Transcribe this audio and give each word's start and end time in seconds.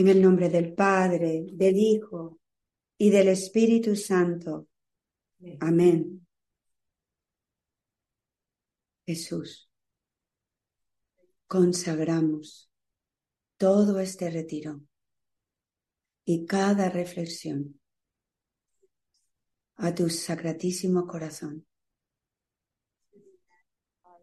En 0.00 0.08
el 0.08 0.22
nombre 0.22 0.48
del 0.48 0.72
Padre, 0.72 1.44
del 1.52 1.76
Hijo 1.76 2.40
y 2.96 3.10
del 3.10 3.28
Espíritu 3.28 3.94
Santo. 3.94 4.66
Amén. 5.60 6.26
Jesús, 9.04 9.70
consagramos 11.46 12.72
todo 13.58 14.00
este 14.00 14.30
retiro 14.30 14.80
y 16.24 16.46
cada 16.46 16.88
reflexión 16.88 17.78
a 19.76 19.94
tu 19.94 20.08
sacratísimo 20.08 21.06
corazón 21.06 21.66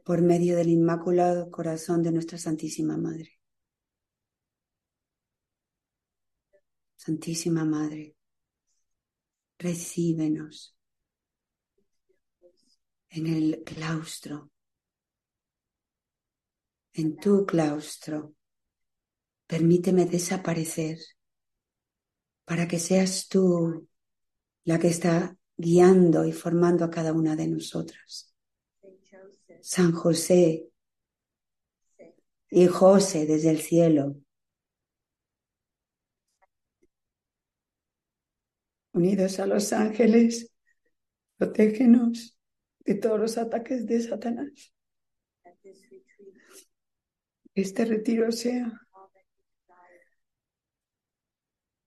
por 0.04 0.24
medio 0.24 0.58
del 0.58 0.70
inmaculado 0.70 1.52
corazón 1.52 2.02
de 2.02 2.12
nuestra 2.14 2.40
Santísima 2.40 2.98
Madre. 2.98 3.37
Santísima 7.08 7.64
Madre, 7.64 8.18
recíbenos 9.58 10.78
en 13.10 13.28
el 13.28 13.64
claustro, 13.64 14.52
en 16.92 17.16
tu 17.16 17.46
claustro. 17.46 18.36
Permíteme 19.46 20.06
desaparecer 20.06 20.98
para 22.44 22.68
que 22.68 22.78
seas 22.78 23.30
tú 23.30 23.88
la 24.66 24.78
que 24.78 24.90
está 24.90 25.38
guiando 25.56 26.26
y 26.26 26.34
formando 26.34 26.84
a 26.84 26.92
cada 26.92 27.14
una 27.14 27.38
de 27.38 27.48
nosotras. 27.48 28.36
San 29.62 29.94
José 29.94 30.68
y 32.50 32.68
José 32.68 33.26
desde 33.26 33.52
el 33.52 33.62
cielo, 33.62 34.18
unidos 38.98 39.40
a 39.40 39.46
los 39.46 39.72
ángeles, 39.72 40.52
protégenos 41.38 42.38
de 42.80 42.96
todos 42.96 43.20
los 43.20 43.38
ataques 43.38 43.86
de 43.86 44.02
Satanás. 44.02 44.74
Este 47.54 47.86
retiro 47.86 48.32
sea 48.32 48.72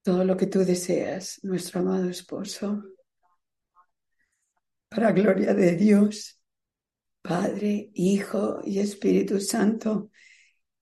todo 0.02 0.24
lo 0.24 0.36
que 0.36 0.46
tú 0.46 0.60
deseas, 0.60 1.40
nuestro 1.42 1.80
amado 1.80 2.08
esposo, 2.08 2.82
para 4.88 5.12
gloria 5.12 5.54
de 5.54 5.76
Dios, 5.76 6.40
Padre, 7.22 7.90
Hijo 7.94 8.60
y 8.64 8.78
Espíritu 8.78 9.40
Santo, 9.40 10.10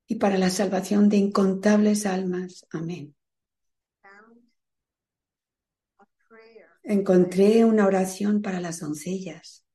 y 0.06 0.16
para 0.16 0.38
la 0.38 0.48
salvación 0.50 1.08
de 1.08 1.18
incontables 1.18 2.06
almas. 2.06 2.66
Amén. 2.70 3.17
Encontré 6.88 7.64
una 7.66 7.86
oración 7.86 8.40
para 8.40 8.60
las 8.60 8.80
doncellas 8.80 9.66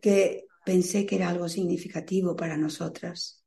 que 0.00 0.46
pensé 0.64 1.06
que 1.06 1.16
era 1.16 1.28
algo 1.28 1.48
significativo 1.48 2.34
para 2.34 2.56
nosotras, 2.56 3.44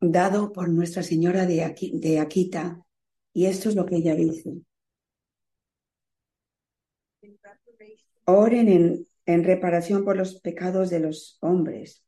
dado 0.00 0.52
por 0.52 0.68
Nuestra 0.68 1.02
Señora 1.02 1.46
de, 1.46 1.62
Aquita, 1.62 2.84
y 3.32 3.46
esto 3.46 3.68
es 3.68 3.76
lo 3.76 3.86
que 3.86 3.96
ella 3.96 4.14
dice. 4.14 4.62
Oren 8.24 9.06
en, 9.26 9.44
reparación 9.44 10.04
por 10.04 10.16
los 10.16 10.40
pecados 10.40 10.88
de 10.88 11.00
los 11.00 11.36
hombres. 11.40 12.04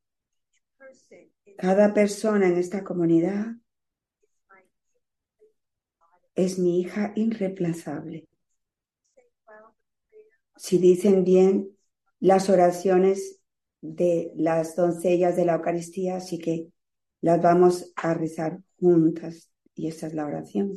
Cada 1.58 1.94
persona 1.94 2.48
en 2.48 2.56
esta 2.56 2.82
comunidad 2.82 3.56
es 6.36 6.58
mi 6.58 6.80
hija 6.80 7.12
irreemplazable. 7.16 8.28
Si 10.56 10.78
dicen 10.78 11.24
bien 11.24 11.76
las 12.20 12.48
oraciones 12.50 13.40
de 13.80 14.32
las 14.36 14.76
doncellas 14.76 15.36
de 15.36 15.46
la 15.46 15.54
Eucaristía, 15.54 16.16
así 16.16 16.38
que 16.38 16.68
las 17.22 17.42
vamos 17.42 17.92
a 17.96 18.14
rezar 18.14 18.60
juntas. 18.78 19.50
Y 19.74 19.88
esta 19.88 20.06
es 20.06 20.14
la 20.14 20.26
oración. 20.26 20.72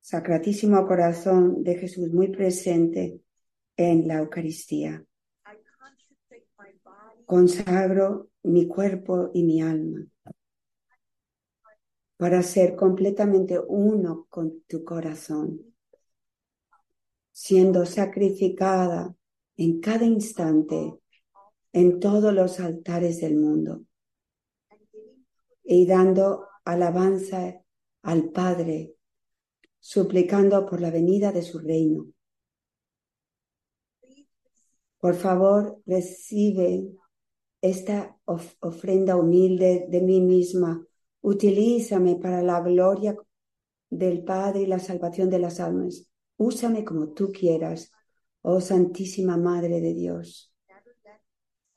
Sacratísimo 0.00 0.86
corazón 0.86 1.62
de 1.62 1.76
Jesús 1.76 2.12
muy 2.12 2.28
presente 2.28 3.20
en 3.76 4.08
la 4.08 4.18
Eucaristía. 4.18 5.04
Consagro 7.26 8.30
mi 8.42 8.66
cuerpo 8.66 9.30
y 9.34 9.42
mi 9.42 9.60
alma 9.60 10.06
para 12.18 12.42
ser 12.42 12.74
completamente 12.74 13.60
uno 13.60 14.26
con 14.28 14.62
tu 14.66 14.84
corazón, 14.84 15.72
siendo 17.30 17.86
sacrificada 17.86 19.14
en 19.56 19.80
cada 19.80 20.04
instante 20.04 20.98
en 21.72 22.00
todos 22.00 22.34
los 22.34 22.58
altares 22.58 23.20
del 23.20 23.36
mundo 23.36 23.82
y 25.62 25.86
dando 25.86 26.46
alabanza 26.64 27.62
al 28.02 28.30
Padre, 28.30 28.96
suplicando 29.78 30.66
por 30.66 30.80
la 30.80 30.90
venida 30.90 31.30
de 31.30 31.42
su 31.42 31.60
reino. 31.60 32.06
Por 34.98 35.14
favor, 35.14 35.80
recibe 35.86 36.88
esta 37.60 38.18
ofrenda 38.24 39.14
humilde 39.14 39.86
de 39.88 40.00
mí 40.00 40.20
misma 40.20 40.87
Utilízame 41.20 42.16
para 42.16 42.42
la 42.42 42.60
gloria 42.60 43.16
del 43.90 44.24
Padre 44.24 44.62
y 44.62 44.66
la 44.66 44.78
salvación 44.78 45.30
de 45.30 45.38
las 45.38 45.60
almas. 45.60 46.06
Úsame 46.36 46.84
como 46.84 47.12
tú 47.12 47.32
quieras, 47.32 47.90
oh 48.42 48.60
Santísima 48.60 49.36
Madre 49.36 49.80
de 49.80 49.94
Dios. 49.94 50.52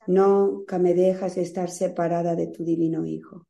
Nunca 0.06 0.78
me 0.78 0.94
dejas 0.94 1.36
estar 1.36 1.70
separada 1.70 2.34
de 2.34 2.48
tu 2.48 2.64
divino 2.64 3.04
Hijo. 3.04 3.46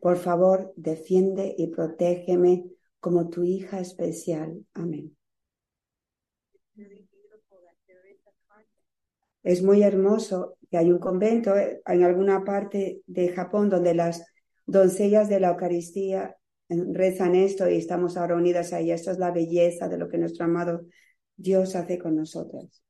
Por 0.00 0.16
favor, 0.16 0.72
defiende 0.76 1.54
y 1.56 1.68
protégeme 1.68 2.64
como 3.00 3.28
tu 3.28 3.44
hija 3.44 3.80
especial. 3.80 4.64
Amén. 4.74 5.16
Es 9.42 9.62
muy 9.62 9.82
hermoso 9.82 10.56
que 10.70 10.78
hay 10.78 10.90
un 10.90 10.98
convento 10.98 11.56
eh, 11.56 11.82
en 11.86 12.02
alguna 12.04 12.44
parte 12.44 13.02
de 13.06 13.28
Japón 13.30 13.68
donde 13.68 13.94
las 13.94 14.24
doncellas 14.66 15.28
de 15.28 15.40
la 15.40 15.48
Eucaristía 15.50 16.36
rezan 16.68 17.34
esto 17.34 17.68
y 17.68 17.76
estamos 17.76 18.16
ahora 18.16 18.36
unidas 18.36 18.72
ahí. 18.72 18.92
Esto 18.92 19.10
es 19.10 19.18
la 19.18 19.32
belleza 19.32 19.88
de 19.88 19.98
lo 19.98 20.08
que 20.08 20.18
nuestro 20.18 20.44
amado 20.44 20.86
Dios 21.36 21.74
hace 21.74 21.98
con 21.98 22.14
nosotras. 22.14 22.82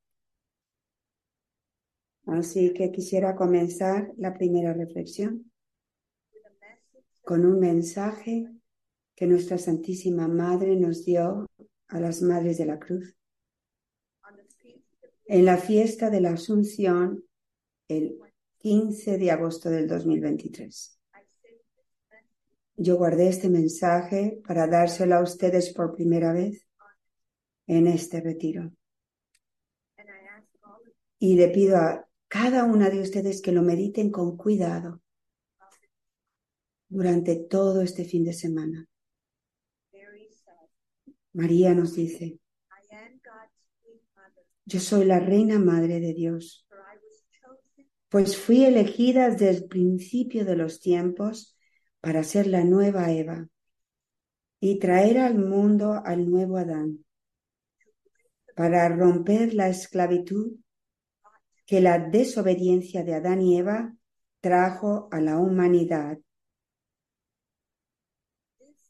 Así 2.27 2.73
que 2.75 2.93
quisiera 2.93 3.35
comenzar 3.35 4.12
la 4.17 4.35
primera 4.35 4.75
reflexión 4.75 5.51
con 7.23 7.47
un 7.47 7.59
mensaje 7.59 8.47
que 9.15 9.27
nuestra 9.27 9.59
Santísima 9.59 10.29
Madre 10.29 10.77
nos 10.77 11.05
dio 11.05 11.47
a 11.89 12.01
las 12.01 12.23
Madres 12.23 12.59
de 12.59 12.67
la 12.67 12.79
Cruz. 12.79 13.15
En 15.27 15.45
la 15.45 15.57
fiesta 15.57 16.11
de 16.11 16.21
la 16.21 16.33
Asunción, 16.33 17.25
el 17.91 18.19
15 18.59 19.19
de 19.19 19.31
agosto 19.31 19.71
del 19.71 19.89
2023. 19.89 20.99
Yo 22.77 22.97
guardé 22.97 23.28
este 23.28 23.49
mensaje 23.49 24.41
para 24.47 24.67
dárselo 24.67 25.17
a 25.17 25.23
ustedes 25.23 25.73
por 25.73 25.95
primera 25.95 26.33
vez 26.33 26.67
en 27.67 27.87
este 27.87 28.21
retiro. 28.21 28.73
Y 31.19 31.37
le 31.37 31.49
pido 31.49 31.77
a 31.77 32.09
cada 32.29 32.64
una 32.64 32.88
de 32.88 33.00
ustedes 33.00 33.43
que 33.43 33.53
lo 33.53 33.62
mediten 33.62 34.11
con 34.11 34.37
cuidado 34.37 35.03
durante 36.88 37.37
todo 37.37 37.82
este 37.82 38.05
fin 38.05 38.25
de 38.25 38.32
semana. 38.32 38.87
María 41.32 41.75
nos 41.75 41.94
dice, 41.94 42.41
yo 44.64 44.81
soy 44.81 45.05
la 45.05 45.20
reina 45.20 45.59
madre 45.59 46.00
de 46.00 46.14
Dios, 46.14 46.67
pues 48.11 48.37
fui 48.37 48.65
elegida 48.65 49.31
desde 49.31 49.51
el 49.51 49.65
principio 49.67 50.45
de 50.45 50.57
los 50.57 50.81
tiempos 50.81 51.57
para 52.01 52.25
ser 52.25 52.49
la 52.49 52.65
nueva 52.65 53.11
Eva 53.12 53.49
y 54.59 54.79
traer 54.79 55.19
al 55.19 55.39
mundo 55.39 56.03
al 56.05 56.29
nuevo 56.29 56.59
Adán, 56.59 57.05
para 58.57 58.89
romper 58.89 59.55
la 59.55 59.69
esclavitud 59.69 60.57
que 61.65 61.81
la 61.81 61.99
desobediencia 61.99 63.05
de 63.05 63.15
Adán 63.15 63.41
y 63.41 63.57
Eva 63.59 63.95
trajo 64.41 65.09
a 65.12 65.21
la 65.21 65.39
humanidad. 65.39 66.19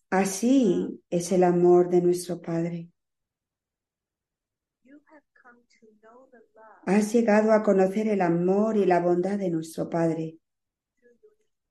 Así 0.08 1.02
es 1.10 1.30
el 1.30 1.44
amor 1.44 1.90
de 1.90 2.00
nuestro 2.00 2.40
Padre. 2.40 2.88
Has 6.86 7.12
llegado 7.12 7.52
a 7.52 7.62
conocer 7.62 8.08
el 8.08 8.20
amor 8.20 8.76
y 8.76 8.84
la 8.84 9.00
bondad 9.00 9.38
de 9.38 9.50
nuestro 9.50 9.88
Padre. 9.90 10.38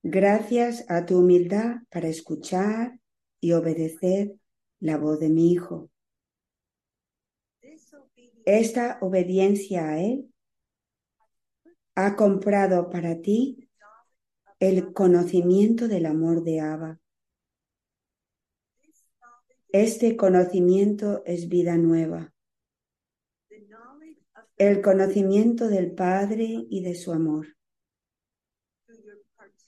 Gracias 0.04 0.86
a 0.90 1.06
tu 1.06 1.20
humildad 1.20 1.78
para 1.90 2.08
escuchar 2.08 3.00
y 3.42 3.52
obedecer 3.54 4.36
la 4.80 4.98
voz 4.98 5.20
de 5.20 5.30
mi 5.30 5.52
Hijo. 5.52 5.90
Esta 8.46 8.98
obediencia 9.02 9.90
a 9.90 10.02
Él 10.02 10.34
ha 11.96 12.16
comprado 12.16 12.90
para 12.90 13.22
ti 13.22 13.70
el 14.60 14.94
conocimiento 14.94 15.88
del 15.88 16.06
amor 16.06 16.44
de 16.44 16.62
Abba. 16.62 17.00
Este 19.72 20.18
conocimiento 20.18 21.24
es 21.26 21.48
vida 21.48 21.78
nueva. 21.78 22.34
El 24.60 24.82
conocimiento 24.82 25.70
del 25.70 25.94
Padre 25.94 26.66
y 26.70 26.84
de 26.84 26.94
su 26.94 27.14
amor. 27.14 27.56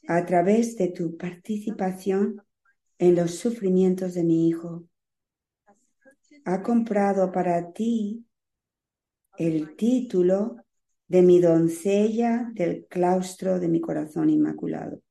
A 0.09 0.25
través 0.25 0.75
de 0.75 0.89
tu 0.89 1.15
participación 1.15 2.41
en 2.99 3.15
los 3.15 3.35
sufrimientos 3.35 4.13
de 4.15 4.25
mi 4.25 4.49
Hijo, 4.49 4.83
ha 6.43 6.61
comprado 6.61 7.31
para 7.31 7.71
ti 7.71 8.25
el 9.38 9.77
título 9.77 10.57
de 11.07 11.21
mi 11.21 11.39
doncella 11.39 12.51
del 12.53 12.85
claustro 12.87 13.61
de 13.61 13.69
mi 13.69 13.79
corazón 13.79 14.29
inmaculado. 14.29 15.01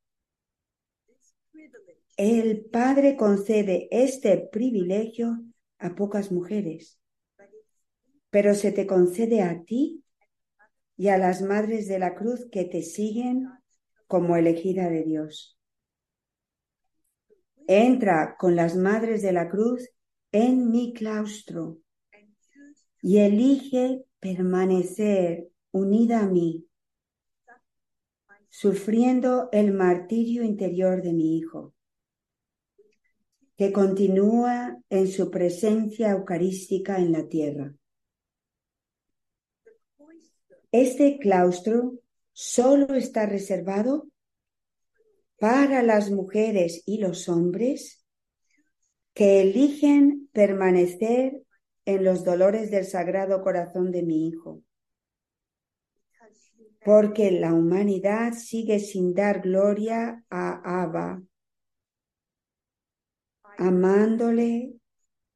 El 2.18 2.66
Padre 2.66 3.16
concede 3.16 3.88
este 3.90 4.46
privilegio 4.52 5.42
a 5.78 5.94
pocas 5.94 6.30
mujeres, 6.30 6.99
pero 8.30 8.54
se 8.54 8.72
te 8.72 8.86
concede 8.86 9.42
a 9.42 9.62
ti 9.62 10.04
y 10.96 11.08
a 11.08 11.18
las 11.18 11.42
madres 11.42 11.88
de 11.88 11.98
la 11.98 12.14
cruz 12.14 12.46
que 12.50 12.64
te 12.64 12.82
siguen 12.82 13.48
como 14.06 14.36
elegida 14.36 14.88
de 14.88 15.04
Dios. 15.04 15.58
Entra 17.66 18.36
con 18.38 18.56
las 18.56 18.76
madres 18.76 19.22
de 19.22 19.32
la 19.32 19.48
cruz 19.48 19.88
en 20.32 20.70
mi 20.70 20.92
claustro 20.92 21.78
y 23.02 23.18
elige 23.18 24.04
permanecer 24.18 25.48
unida 25.70 26.20
a 26.20 26.26
mí, 26.26 26.66
sufriendo 28.48 29.48
el 29.52 29.72
martirio 29.72 30.42
interior 30.42 31.02
de 31.02 31.12
mi 31.12 31.38
Hijo 31.38 31.74
que 33.60 33.72
continúa 33.74 34.78
en 34.88 35.06
su 35.06 35.30
presencia 35.30 36.12
eucarística 36.12 36.96
en 36.96 37.12
la 37.12 37.28
tierra. 37.28 37.74
Este 40.72 41.18
claustro 41.18 41.98
solo 42.32 42.94
está 42.94 43.26
reservado 43.26 44.08
para 45.38 45.82
las 45.82 46.10
mujeres 46.10 46.82
y 46.86 46.98
los 46.98 47.28
hombres 47.28 48.06
que 49.12 49.40
eligen 49.40 50.28
permanecer 50.32 51.42
en 51.84 52.04
los 52.04 52.24
dolores 52.24 52.70
del 52.70 52.84
Sagrado 52.84 53.42
Corazón 53.42 53.90
de 53.90 54.02
mi 54.02 54.28
Hijo, 54.28 54.62
porque 56.84 57.32
la 57.32 57.52
humanidad 57.52 58.34
sigue 58.34 58.78
sin 58.78 59.12
dar 59.12 59.40
gloria 59.40 60.24
a 60.30 60.82
Abba, 60.82 61.20
amándole 63.58 64.74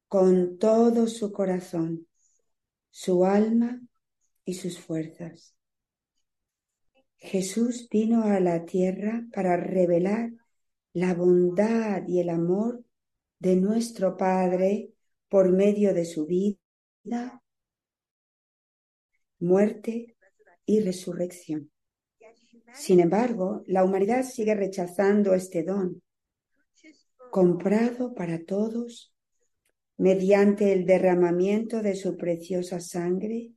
con 0.06 0.58
todo 0.58 1.08
su 1.08 1.32
corazón, 1.32 2.06
su 2.90 3.24
alma 3.24 3.80
y 4.44 4.54
sus 4.54 4.78
fuerzas. 4.78 5.54
Jesús 7.16 7.88
vino 7.90 8.24
a 8.24 8.40
la 8.40 8.64
tierra 8.64 9.26
para 9.32 9.56
revelar 9.56 10.32
la 10.92 11.14
bondad 11.14 12.06
y 12.06 12.20
el 12.20 12.28
amor 12.28 12.84
de 13.38 13.56
nuestro 13.56 14.16
Padre 14.16 14.90
por 15.28 15.50
medio 15.50 15.94
de 15.94 16.04
su 16.04 16.26
vida, 16.26 17.42
muerte 19.38 20.16
y 20.66 20.80
resurrección. 20.80 21.70
Sin 22.74 23.00
embargo, 23.00 23.62
la 23.66 23.84
humanidad 23.84 24.24
sigue 24.24 24.54
rechazando 24.54 25.34
este 25.34 25.62
don 25.62 26.02
comprado 27.30 28.14
para 28.14 28.44
todos 28.44 29.12
mediante 29.96 30.72
el 30.72 30.86
derramamiento 30.86 31.82
de 31.82 31.96
su 31.96 32.16
preciosa 32.16 32.78
sangre 32.78 33.52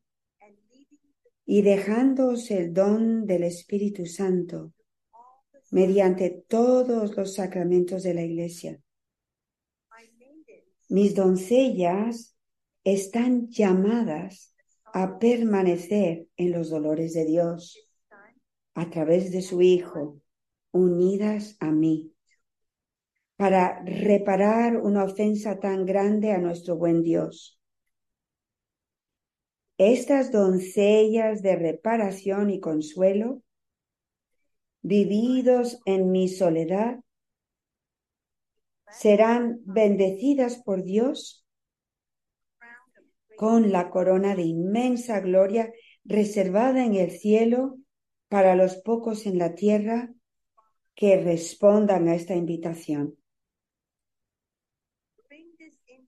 y 1.47 1.61
dejándoos 1.63 2.51
el 2.51 2.73
don 2.73 3.25
del 3.25 3.43
Espíritu 3.43 4.05
Santo 4.05 4.73
mediante 5.71 6.29
todos 6.29 7.15
los 7.15 7.33
sacramentos 7.33 8.03
de 8.03 8.13
la 8.13 8.21
Iglesia. 8.21 8.79
Mis 10.89 11.15
doncellas 11.15 12.35
están 12.83 13.49
llamadas 13.49 14.53
a 14.93 15.17
permanecer 15.17 16.27
en 16.35 16.51
los 16.51 16.69
dolores 16.69 17.13
de 17.13 17.25
Dios 17.25 17.89
a 18.75 18.89
través 18.89 19.31
de 19.31 19.41
su 19.41 19.61
Hijo, 19.61 20.21
unidas 20.71 21.55
a 21.59 21.71
mí 21.71 22.13
para 23.37 23.83
reparar 23.85 24.77
una 24.77 25.03
ofensa 25.03 25.59
tan 25.59 25.85
grande 25.85 26.33
a 26.33 26.39
nuestro 26.39 26.75
buen 26.75 27.03
Dios. 27.03 27.56
Estas 29.77 30.31
doncellas 30.31 31.43
de 31.43 31.55
reparación 31.55 32.49
y 32.49 32.59
consuelo, 32.59 33.43
vividos 34.81 35.79
en 35.85 36.11
mi 36.11 36.29
soledad, 36.29 36.99
serán 38.89 39.59
bendecidas 39.65 40.57
por 40.63 40.83
Dios 40.83 41.45
con 43.37 43.71
la 43.71 43.91
corona 43.91 44.35
de 44.35 44.43
inmensa 44.43 45.19
gloria 45.19 45.71
reservada 46.03 46.83
en 46.83 46.95
el 46.95 47.11
cielo 47.11 47.77
para 48.29 48.55
los 48.55 48.77
pocos 48.77 49.27
en 49.27 49.37
la 49.37 49.53
tierra 49.53 50.11
que 50.95 51.21
respondan 51.21 52.07
a 52.07 52.15
esta 52.15 52.33
invitación 52.33 53.17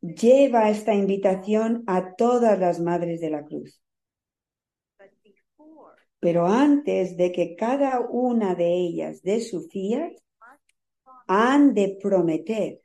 lleva 0.01 0.69
esta 0.69 0.93
invitación 0.93 1.83
a 1.87 2.15
todas 2.15 2.59
las 2.59 2.79
madres 2.79 3.21
de 3.21 3.29
la 3.29 3.45
cruz. 3.45 3.81
Pero 6.19 6.47
antes 6.47 7.15
de 7.15 7.31
que 7.31 7.55
cada 7.55 8.01
una 8.01 8.55
de 8.55 8.73
ellas 8.73 9.21
dé 9.21 9.39
su 9.39 9.69
fiat, 9.69 10.13
han 11.27 11.73
de 11.73 11.97
prometer 12.01 12.81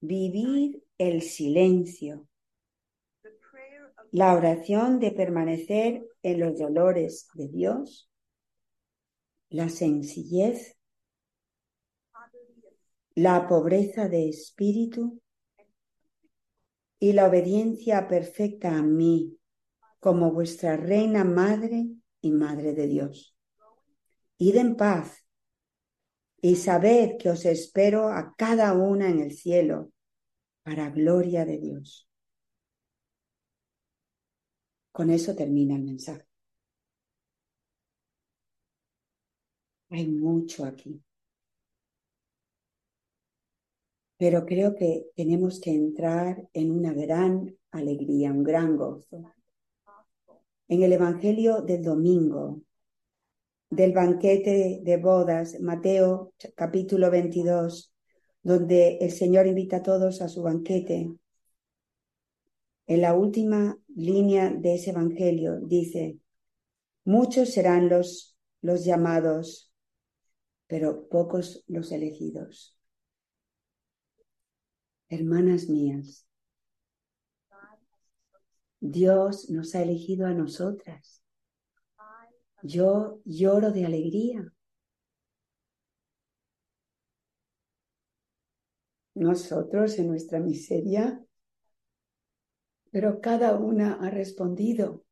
vivir 0.00 0.82
el 0.98 1.22
silencio, 1.22 2.28
la 4.10 4.34
oración 4.34 5.00
de 5.00 5.10
permanecer 5.12 6.06
en 6.22 6.40
los 6.40 6.58
dolores 6.58 7.28
de 7.34 7.48
Dios, 7.48 8.10
la 9.50 9.68
sencillez, 9.68 10.76
la 13.14 13.48
pobreza 13.48 14.08
de 14.08 14.28
espíritu 14.28 15.20
y 16.98 17.12
la 17.12 17.26
obediencia 17.26 18.08
perfecta 18.08 18.76
a 18.76 18.82
mí 18.82 19.38
como 20.00 20.32
vuestra 20.32 20.76
reina 20.76 21.24
madre 21.24 21.88
y 22.20 22.30
madre 22.32 22.74
de 22.74 22.86
Dios. 22.86 23.36
Id 24.38 24.56
en 24.56 24.76
paz 24.76 25.24
y 26.40 26.56
sabed 26.56 27.18
que 27.18 27.30
os 27.30 27.44
espero 27.44 28.08
a 28.08 28.34
cada 28.36 28.72
una 28.74 29.08
en 29.08 29.20
el 29.20 29.32
cielo 29.32 29.92
para 30.62 30.90
gloria 30.90 31.44
de 31.44 31.58
Dios. 31.58 32.08
Con 34.92 35.10
eso 35.10 35.34
termina 35.34 35.76
el 35.76 35.82
mensaje. 35.82 36.26
Hay 39.90 40.06
mucho 40.06 40.64
aquí. 40.64 41.02
Pero 44.18 44.44
creo 44.44 44.74
que 44.74 45.06
tenemos 45.14 45.60
que 45.60 45.70
entrar 45.70 46.48
en 46.52 46.72
una 46.72 46.92
gran 46.92 47.56
alegría, 47.70 48.32
un 48.32 48.42
gran 48.42 48.76
gozo. 48.76 49.32
En 50.66 50.82
el 50.82 50.92
Evangelio 50.92 51.62
del 51.62 51.82
domingo, 51.84 52.60
del 53.70 53.92
banquete 53.92 54.80
de 54.82 54.96
bodas, 54.96 55.60
Mateo 55.60 56.34
capítulo 56.56 57.10
22, 57.12 57.94
donde 58.42 58.98
el 59.00 59.12
Señor 59.12 59.46
invita 59.46 59.76
a 59.76 59.82
todos 59.82 60.20
a 60.20 60.28
su 60.28 60.42
banquete, 60.42 61.12
en 62.88 63.00
la 63.00 63.14
última 63.14 63.78
línea 63.94 64.50
de 64.50 64.74
ese 64.74 64.90
Evangelio 64.90 65.60
dice, 65.60 66.18
muchos 67.04 67.50
serán 67.50 67.88
los, 67.88 68.36
los 68.62 68.84
llamados, 68.84 69.72
pero 70.66 71.08
pocos 71.08 71.62
los 71.68 71.92
elegidos 71.92 72.77
hermanas 75.08 75.68
mías, 75.68 76.26
Dios 78.80 79.50
nos 79.50 79.74
ha 79.74 79.82
elegido 79.82 80.26
a 80.26 80.34
nosotras 80.34 81.22
Yo 82.62 83.20
lloro 83.24 83.70
de 83.72 83.84
alegría. 83.86 84.52
Nosotros 89.14 89.98
en 89.98 90.08
nuestra 90.08 90.38
miseria, 90.38 91.24
pero 92.90 93.20
cada 93.20 93.56
una 93.56 93.94
ha 93.94 94.10
respondido. 94.10 95.04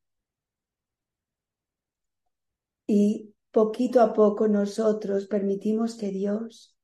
Y 2.87 3.35
poquito 3.51 4.01
a 4.01 4.13
poco 4.13 4.47
nosotros 4.47 5.27
permitimos 5.27 5.97
que 5.97 6.11
Dios 6.11 6.76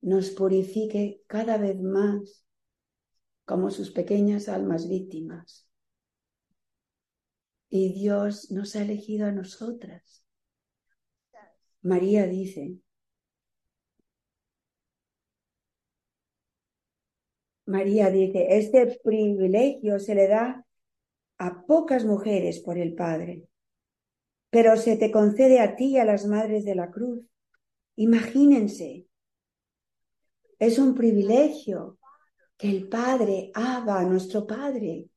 nos 0.00 0.30
purifique 0.30 1.22
cada 1.26 1.58
vez 1.58 1.80
más 1.80 2.44
como 3.44 3.70
sus 3.70 3.90
pequeñas 3.90 4.48
almas 4.48 4.88
víctimas. 4.88 5.68
Y 7.68 7.92
Dios 7.92 8.50
nos 8.50 8.76
ha 8.76 8.82
elegido 8.82 9.26
a 9.26 9.32
nosotras. 9.32 10.24
María 11.82 12.26
dice, 12.26 12.78
María 17.66 18.10
dice, 18.10 18.58
este 18.58 19.00
privilegio 19.02 19.98
se 20.00 20.14
le 20.14 20.26
da 20.28 20.66
a 21.38 21.66
pocas 21.66 22.04
mujeres 22.04 22.60
por 22.60 22.78
el 22.78 22.94
Padre, 22.94 23.44
pero 24.50 24.76
se 24.76 24.96
te 24.96 25.10
concede 25.10 25.60
a 25.60 25.76
ti 25.76 25.92
y 25.92 25.98
a 25.98 26.04
las 26.04 26.26
madres 26.26 26.64
de 26.64 26.74
la 26.74 26.90
cruz. 26.90 27.24
Imagínense, 27.94 29.06
es 30.60 30.78
un 30.78 30.94
privilegio 30.94 31.98
que 32.56 32.68
el 32.68 32.88
Padre, 32.88 33.50
Abba, 33.54 34.04
nuestro 34.04 34.46
Padre, 34.46 35.08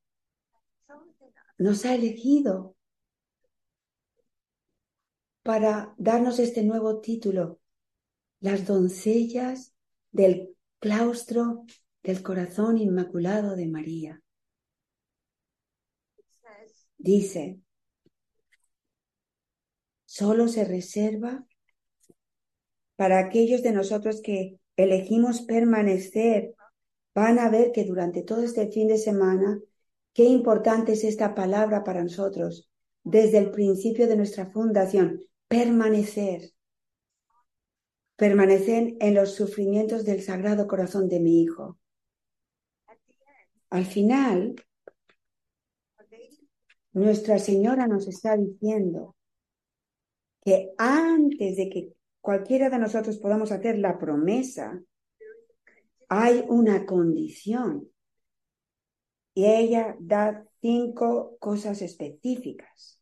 nos 1.57 1.83
ha 1.85 1.93
elegido 1.93 2.77
para 5.43 5.93
darnos 5.97 6.39
este 6.39 6.63
nuevo 6.63 7.01
título, 7.01 7.59
las 8.39 8.65
doncellas 8.65 9.75
del 10.11 10.55
claustro 10.79 11.65
del 12.01 12.23
corazón 12.23 12.77
inmaculado 12.77 13.57
de 13.57 13.67
María. 13.67 14.21
Dice, 16.97 17.59
solo 20.05 20.47
se 20.47 20.63
reserva 20.63 21.45
para 22.95 23.19
aquellos 23.19 23.61
de 23.61 23.73
nosotros 23.73 24.21
que 24.21 24.62
elegimos 24.77 25.41
permanecer 25.41 26.55
van 27.15 27.39
a 27.39 27.49
ver 27.49 27.71
que 27.71 27.83
durante 27.83 28.23
todo 28.23 28.41
este 28.41 28.67
fin 28.67 28.87
de 28.87 28.97
semana, 28.97 29.59
qué 30.13 30.23
importante 30.23 30.93
es 30.93 31.03
esta 31.03 31.35
palabra 31.35 31.83
para 31.83 32.03
nosotros 32.03 32.69
desde 33.03 33.37
el 33.37 33.51
principio 33.51 34.07
de 34.07 34.15
nuestra 34.15 34.45
fundación, 34.47 35.21
permanecer. 35.47 36.51
Permanecer 38.15 38.95
en 38.99 39.15
los 39.15 39.35
sufrimientos 39.35 40.05
del 40.05 40.21
Sagrado 40.21 40.67
Corazón 40.67 41.09
de 41.09 41.19
mi 41.19 41.41
Hijo. 41.41 41.77
Al 43.69 43.85
final, 43.85 44.55
Nuestra 46.93 47.39
Señora 47.39 47.87
nos 47.87 48.07
está 48.07 48.37
diciendo 48.37 49.15
que 50.45 50.73
antes 50.77 51.57
de 51.57 51.69
que 51.69 51.93
cualquiera 52.23 52.69
de 52.69 52.79
nosotros 52.79 53.17
podamos 53.17 53.51
hacer 53.51 53.77
la 53.77 53.99
promesa, 53.99 54.81
hay 56.07 56.45
una 56.47 56.85
condición. 56.85 57.89
Y 59.33 59.45
ella 59.45 59.97
da 59.99 60.45
cinco 60.61 61.35
cosas 61.39 61.81
específicas. 61.81 63.01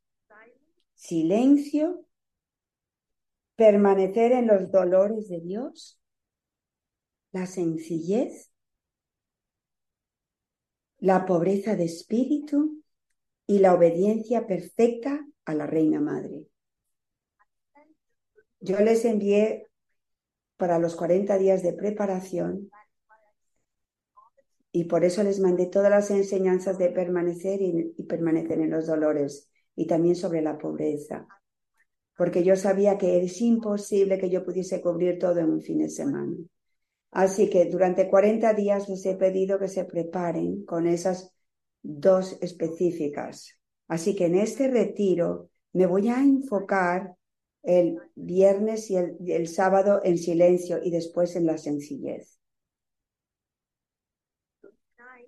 Silencio, 0.95 2.03
permanecer 3.55 4.31
en 4.31 4.47
los 4.47 4.71
dolores 4.71 5.29
de 5.29 5.39
Dios, 5.39 6.01
la 7.31 7.45
sencillez, 7.45 8.51
la 10.97 11.27
pobreza 11.27 11.75
de 11.75 11.83
espíritu 11.83 12.81
y 13.45 13.59
la 13.59 13.75
obediencia 13.75 14.47
perfecta 14.47 15.23
a 15.45 15.53
la 15.53 15.67
Reina 15.67 15.99
Madre. 15.99 16.50
Yo 18.61 18.79
les 18.79 19.05
envié 19.05 19.67
para 20.55 20.77
los 20.77 20.95
40 20.95 21.37
días 21.39 21.63
de 21.63 21.73
preparación 21.73 22.69
y 24.71 24.83
por 24.85 25.03
eso 25.03 25.23
les 25.23 25.39
mandé 25.39 25.65
todas 25.65 25.89
las 25.89 26.11
enseñanzas 26.11 26.77
de 26.77 26.89
permanecer 26.89 27.59
y, 27.61 28.03
permanecer 28.03 28.59
en 28.59 28.69
los 28.69 28.85
dolores 28.85 29.49
y 29.75 29.87
también 29.87 30.15
sobre 30.15 30.43
la 30.43 30.59
pobreza. 30.59 31.27
Porque 32.15 32.43
yo 32.43 32.55
sabía 32.55 32.99
que 32.99 33.23
es 33.23 33.41
imposible 33.41 34.19
que 34.19 34.29
yo 34.29 34.45
pudiese 34.45 34.79
cubrir 34.79 35.17
todo 35.17 35.39
en 35.39 35.49
un 35.49 35.61
fin 35.61 35.79
de 35.79 35.89
semana. 35.89 36.35
Así 37.09 37.49
que 37.49 37.65
durante 37.65 38.07
40 38.07 38.53
días 38.53 38.87
les 38.87 39.03
he 39.07 39.15
pedido 39.15 39.57
que 39.57 39.67
se 39.67 39.85
preparen 39.85 40.63
con 40.65 40.85
esas 40.87 41.33
dos 41.81 42.37
específicas. 42.41 43.59
Así 43.87 44.15
que 44.15 44.27
en 44.27 44.35
este 44.35 44.67
retiro 44.67 45.49
me 45.73 45.87
voy 45.87 46.09
a 46.09 46.21
enfocar 46.21 47.15
el 47.63 47.97
viernes 48.15 48.89
y 48.89 48.95
el 48.95 49.47
sábado 49.47 50.01
en 50.03 50.17
silencio 50.17 50.79
y 50.83 50.91
después 50.91 51.35
en 51.35 51.45
la 51.45 51.57
sencillez. 51.57 52.39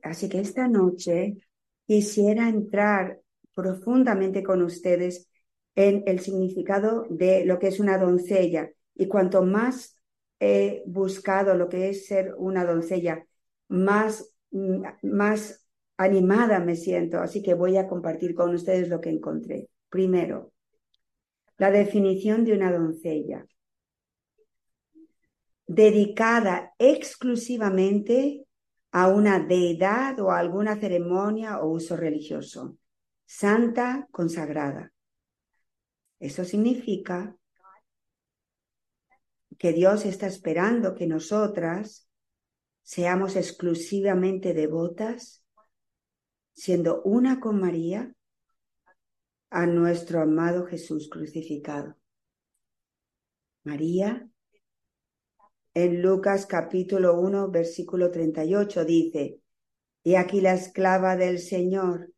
Así 0.01 0.27
que 0.29 0.39
esta 0.39 0.67
noche 0.67 1.37
quisiera 1.87 2.49
entrar 2.49 3.21
profundamente 3.53 4.43
con 4.43 4.61
ustedes 4.61 5.29
en 5.75 6.03
el 6.05 6.19
significado 6.19 7.05
de 7.09 7.45
lo 7.45 7.57
que 7.59 7.67
es 7.67 7.79
una 7.79 7.97
doncella. 7.97 8.69
Y 8.95 9.07
cuanto 9.07 9.43
más 9.43 9.97
he 10.39 10.83
buscado 10.85 11.55
lo 11.55 11.69
que 11.69 11.89
es 11.89 12.05
ser 12.05 12.35
una 12.37 12.65
doncella, 12.65 13.25
más, 13.69 14.33
más 15.01 15.65
animada 15.97 16.59
me 16.59 16.75
siento. 16.75 17.19
Así 17.19 17.41
que 17.41 17.53
voy 17.53 17.77
a 17.77 17.87
compartir 17.87 18.35
con 18.35 18.53
ustedes 18.53 18.89
lo 18.89 18.99
que 18.99 19.09
encontré. 19.09 19.69
Primero, 19.89 20.51
la 21.57 21.71
definición 21.71 22.45
de 22.45 22.53
una 22.53 22.71
doncella. 22.71 23.45
Dedicada 25.65 26.73
exclusivamente 26.77 28.45
a 28.91 29.07
una 29.07 29.39
deidad 29.39 30.19
o 30.19 30.31
a 30.31 30.39
alguna 30.39 30.79
ceremonia 30.79 31.59
o 31.59 31.69
uso 31.71 31.95
religioso. 31.95 32.77
Santa 33.25 34.07
consagrada. 34.11 34.91
Eso 36.19 36.45
significa 36.45 37.35
que 39.57 39.73
Dios 39.73 40.05
está 40.05 40.27
esperando 40.27 40.95
que 40.95 41.07
nosotras 41.07 42.07
seamos 42.81 43.35
exclusivamente 43.35 44.53
devotas, 44.53 45.43
siendo 46.53 47.01
una 47.03 47.39
con 47.39 47.59
María, 47.59 48.13
a 49.53 49.67
nuestro 49.67 50.19
amado 50.19 50.65
Jesús 50.65 51.07
crucificado. 51.09 51.95
María 53.63 54.27
en 55.75 56.01
Lucas 56.01 56.47
capítulo 56.47 57.19
1, 57.19 57.51
versículo 57.51 58.09
38 58.09 58.83
dice, 58.83 59.41
y 60.03 60.15
aquí 60.15 60.41
la 60.41 60.55
esclava 60.55 61.15
del 61.15 61.37
Señor, 61.37 62.11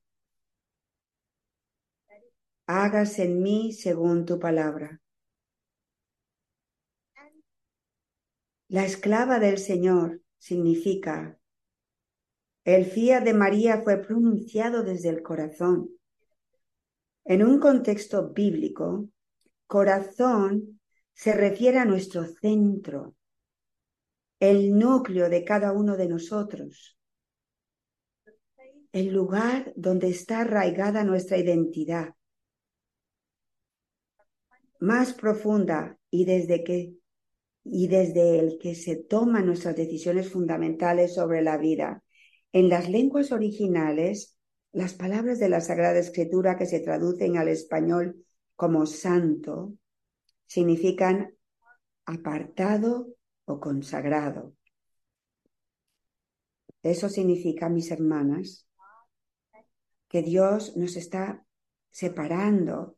hágase 2.68 3.26
en 3.26 3.44
mí 3.44 3.74
según 3.74 4.26
tu 4.26 4.40
palabra. 4.40 5.02
La 8.70 8.86
esclava 8.86 9.40
del 9.40 9.58
Señor 9.58 10.22
significa, 10.38 11.38
el 12.64 12.86
fiat 12.86 13.26
de 13.26 13.34
María 13.34 13.82
fue 13.84 13.98
pronunciado 13.98 14.84
desde 14.84 15.10
el 15.10 15.22
corazón. 15.22 15.90
En 17.26 17.44
un 17.44 17.60
contexto 17.60 18.30
bíblico, 18.30 19.10
corazón 19.66 20.80
se 21.14 21.34
refiere 21.34 21.80
a 21.80 21.86
nuestro 21.86 22.26
centro, 22.26 23.16
el 24.40 24.78
núcleo 24.78 25.28
de 25.30 25.44
cada 25.44 25.72
uno 25.72 25.98
de 25.98 26.08
nosotros, 26.08 26.98
el 28.92 29.12
lugar 29.12 29.74
donde 29.76 30.10
está 30.10 30.42
arraigada 30.42 31.04
nuestra 31.04 31.38
identidad 31.38 32.14
más 34.80 35.14
profunda 35.14 35.98
y 36.10 36.26
desde 36.26 36.64
que 36.64 36.94
y 37.68 37.88
desde 37.88 38.38
el 38.38 38.60
que 38.60 38.76
se 38.76 38.96
toman 38.96 39.48
nuestras 39.48 39.76
decisiones 39.76 40.32
fundamentales 40.32 41.16
sobre 41.16 41.42
la 41.42 41.58
vida. 41.58 42.04
En 42.52 42.70
las 42.70 42.88
lenguas 42.88 43.32
originales, 43.32 44.35
las 44.76 44.94
palabras 44.94 45.40
de 45.40 45.48
la 45.48 45.62
Sagrada 45.62 45.98
Escritura 45.98 46.58
que 46.58 46.66
se 46.66 46.82
traducen 46.82 47.38
al 47.38 47.48
español 47.48 48.26
como 48.58 48.86
santo 48.86 49.74
significan 50.48 51.34
apartado 52.06 53.16
o 53.46 53.58
consagrado. 53.62 54.54
Eso 56.84 57.08
significa, 57.08 57.70
mis 57.70 57.90
hermanas, 57.90 58.68
que 60.10 60.22
Dios 60.22 60.76
nos 60.76 60.98
está 60.98 61.46
separando 61.90 62.98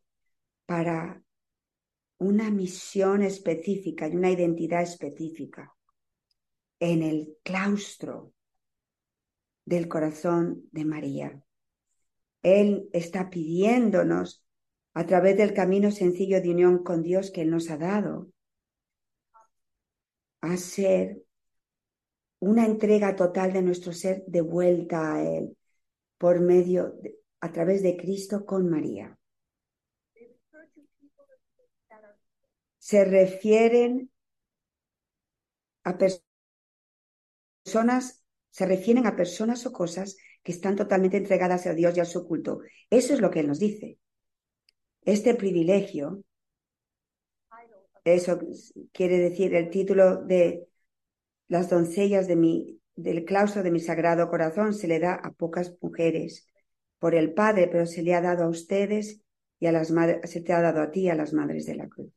para 0.65 1.21
una 2.17 2.49
misión 2.49 3.21
específica 3.21 4.07
y 4.07 4.15
una 4.15 4.31
identidad 4.31 4.81
específica 4.81 5.75
en 6.79 7.03
el 7.03 7.37
claustro 7.43 8.33
del 9.63 9.87
corazón 9.87 10.67
de 10.71 10.83
María. 10.83 11.43
Él 12.43 12.89
está 12.93 13.29
pidiéndonos 13.29 14.43
a 14.93 15.05
través 15.05 15.37
del 15.37 15.53
camino 15.53 15.91
sencillo 15.91 16.41
de 16.41 16.49
unión 16.49 16.83
con 16.83 17.03
Dios 17.03 17.31
que 17.31 17.41
Él 17.41 17.51
nos 17.51 17.69
ha 17.69 17.77
dado 17.77 18.31
a 20.41 20.57
ser 20.57 21.21
una 22.39 22.65
entrega 22.65 23.15
total 23.15 23.53
de 23.53 23.61
nuestro 23.61 23.93
ser 23.93 24.23
de 24.27 24.41
vuelta 24.41 25.13
a 25.13 25.23
Él 25.23 25.57
por 26.17 26.39
medio, 26.39 26.95
a 27.41 27.51
través 27.51 27.83
de 27.83 27.97
Cristo 27.97 28.45
con 28.45 28.69
María. 28.69 29.17
Se 32.77 33.03
refieren 33.03 34.09
a 35.83 35.97
personas, 37.65 38.23
se 38.49 38.65
refieren 38.65 39.05
a 39.07 39.15
personas 39.15 39.65
o 39.65 39.73
cosas 39.73 40.17
que 40.47 40.53
están 40.53 40.77
totalmente 40.77 41.17
entregadas 41.17 41.67
a 41.67 41.73
Dios 41.73 41.97
y 41.97 41.99
a 41.99 42.05
su 42.05 42.25
culto. 42.25 42.61
Eso 42.89 43.13
es 43.13 43.19
lo 43.19 43.29
que 43.29 43.41
Él 43.41 43.47
nos 43.47 43.59
dice. 43.59 43.97
Este 45.01 45.35
privilegio, 45.35 46.23
eso 48.05 48.39
quiere 48.93 49.17
decir 49.17 49.53
el 49.55 49.69
título 49.69 50.23
de 50.23 50.69
las 51.49 51.69
doncellas 51.69 52.29
de 52.29 52.37
mi, 52.37 52.79
del 52.95 53.25
claustro 53.25 53.61
de 53.61 53.71
mi 53.71 53.81
sagrado 53.81 54.29
corazón, 54.29 54.73
se 54.73 54.87
le 54.87 54.99
da 54.99 55.15
a 55.15 55.33
pocas 55.33 55.75
mujeres 55.81 56.47
por 56.97 57.13
el 57.13 57.33
Padre, 57.33 57.67
pero 57.67 57.85
se 57.85 58.01
le 58.01 58.15
ha 58.15 58.21
dado 58.21 58.45
a 58.45 58.49
ustedes 58.49 59.19
y 59.59 59.65
a 59.65 59.73
las 59.73 59.91
madres, 59.91 60.31
se 60.31 60.39
te 60.39 60.53
ha 60.53 60.61
dado 60.61 60.81
a 60.81 60.91
ti 60.91 61.09
a 61.09 61.15
las 61.15 61.33
madres 61.33 61.65
de 61.65 61.75
la 61.75 61.89
cruz. 61.89 62.13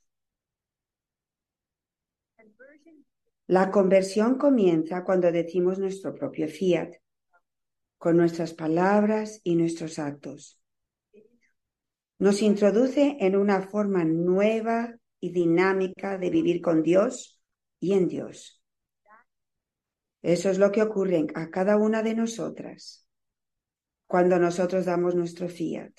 La 3.48 3.72
conversión 3.72 4.38
comienza 4.38 5.02
cuando 5.02 5.32
decimos 5.32 5.80
nuestro 5.80 6.14
propio 6.14 6.46
fiat, 6.46 6.99
con 8.00 8.16
nuestras 8.16 8.54
palabras 8.54 9.42
y 9.44 9.56
nuestros 9.56 9.98
actos 9.98 10.58
nos 12.18 12.40
introduce 12.40 13.18
en 13.20 13.36
una 13.36 13.60
forma 13.60 14.04
nueva 14.04 14.96
y 15.20 15.32
dinámica 15.32 16.16
de 16.16 16.30
vivir 16.30 16.62
con 16.62 16.82
Dios 16.82 17.42
y 17.78 17.92
en 17.92 18.08
Dios. 18.08 18.62
Eso 20.22 20.48
es 20.48 20.58
lo 20.58 20.72
que 20.72 20.82
ocurre 20.82 21.26
a 21.34 21.50
cada 21.50 21.76
una 21.76 22.02
de 22.02 22.14
nosotras 22.14 23.06
cuando 24.06 24.38
nosotros 24.38 24.86
damos 24.86 25.14
nuestro 25.14 25.50
fiat 25.50 25.92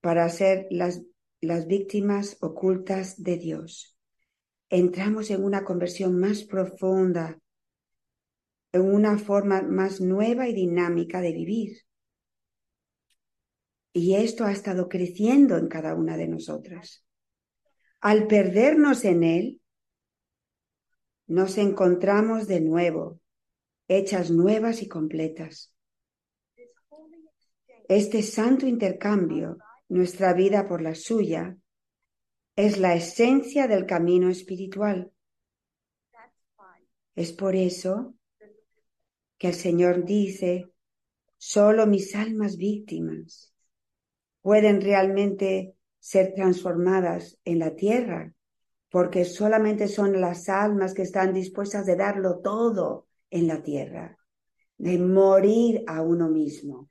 para 0.00 0.28
ser 0.28 0.68
las, 0.70 1.02
las 1.40 1.66
víctimas 1.66 2.36
ocultas 2.40 3.20
de 3.20 3.36
Dios. 3.36 3.98
Entramos 4.68 5.30
en 5.30 5.42
una 5.42 5.64
conversión 5.64 6.20
más 6.20 6.44
profunda, 6.44 7.40
en 8.72 8.82
una 8.82 9.18
forma 9.18 9.62
más 9.62 10.00
nueva 10.00 10.48
y 10.48 10.54
dinámica 10.54 11.20
de 11.20 11.32
vivir. 11.32 11.78
Y 13.92 14.14
esto 14.14 14.44
ha 14.44 14.52
estado 14.52 14.88
creciendo 14.88 15.56
en 15.56 15.68
cada 15.68 15.94
una 15.94 16.16
de 16.16 16.28
nosotras. 16.28 17.04
Al 18.00 18.26
perdernos 18.26 19.04
en 19.04 19.24
Él, 19.24 19.60
nos 21.26 21.58
encontramos 21.58 22.46
de 22.46 22.60
nuevo, 22.60 23.20
hechas 23.88 24.30
nuevas 24.30 24.82
y 24.82 24.88
completas. 24.88 25.74
Este 27.88 28.22
santo 28.22 28.66
intercambio, 28.66 29.58
nuestra 29.88 30.34
vida 30.34 30.68
por 30.68 30.82
la 30.82 30.94
suya, 30.94 31.56
es 32.54 32.78
la 32.78 32.94
esencia 32.94 33.66
del 33.66 33.86
camino 33.86 34.28
espiritual. 34.28 35.12
Es 37.14 37.32
por 37.32 37.56
eso 37.56 38.17
que 39.38 39.48
el 39.48 39.54
Señor 39.54 40.04
dice, 40.04 40.70
solo 41.36 41.86
mis 41.86 42.14
almas 42.14 42.56
víctimas 42.56 43.54
pueden 44.42 44.80
realmente 44.80 45.74
ser 45.98 46.34
transformadas 46.34 47.38
en 47.44 47.58
la 47.58 47.74
tierra, 47.74 48.34
porque 48.90 49.24
solamente 49.24 49.88
son 49.88 50.20
las 50.20 50.48
almas 50.48 50.94
que 50.94 51.02
están 51.02 51.32
dispuestas 51.32 51.86
de 51.86 51.96
darlo 51.96 52.38
todo 52.38 53.06
en 53.30 53.46
la 53.46 53.62
tierra, 53.62 54.18
de 54.78 54.98
morir 54.98 55.84
a 55.86 56.02
uno 56.02 56.28
mismo, 56.28 56.88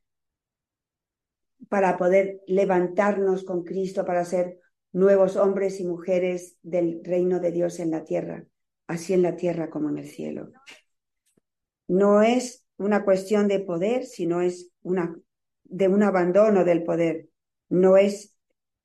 para 1.69 1.97
poder 1.97 2.41
levantarnos 2.47 3.43
con 3.43 3.63
Cristo, 3.63 4.05
para 4.05 4.23
ser 4.23 4.59
nuevos 4.91 5.35
hombres 5.35 5.79
y 5.79 5.85
mujeres 5.85 6.57
del 6.61 7.01
reino 7.03 7.39
de 7.39 7.51
Dios 7.51 7.79
en 7.79 7.91
la 7.91 8.03
tierra, 8.03 8.45
así 8.85 9.13
en 9.13 9.23
la 9.23 9.35
tierra 9.35 9.69
como 9.69 9.89
en 9.89 9.97
el 9.97 10.07
cielo. 10.07 10.51
No 11.87 12.21
es 12.21 12.65
una 12.77 13.03
cuestión 13.03 13.47
de 13.47 13.59
poder, 13.59 14.05
sino 14.05 14.41
es 14.41 14.71
una 14.81 15.15
de 15.69 15.87
un 15.87 16.03
abandono 16.03 16.63
del 16.63 16.83
poder, 16.83 17.29
no 17.69 17.97
es, 17.97 18.37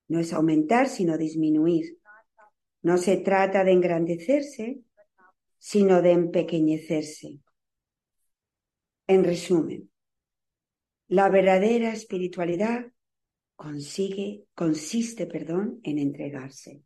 no 0.09 0.19
es 0.19 0.33
aumentar, 0.33 0.89
sino 0.89 1.17
disminuir. 1.17 1.99
No 2.83 2.99
se 2.99 3.19
trata 3.19 3.65
de 3.65 3.73
engrandecerse, 3.73 4.81
sino 5.59 6.03
de 6.03 6.13
empequeñecerse. 6.13 7.39
En 9.07 9.25
resumen, 9.25 9.91
la 11.09 11.29
verdadera 11.29 11.93
espiritualidad 11.93 12.87
consigue, 13.55 14.47
consiste, 14.55 15.27
perdón, 15.27 15.81
en 15.85 15.99
entregarse. 15.99 16.83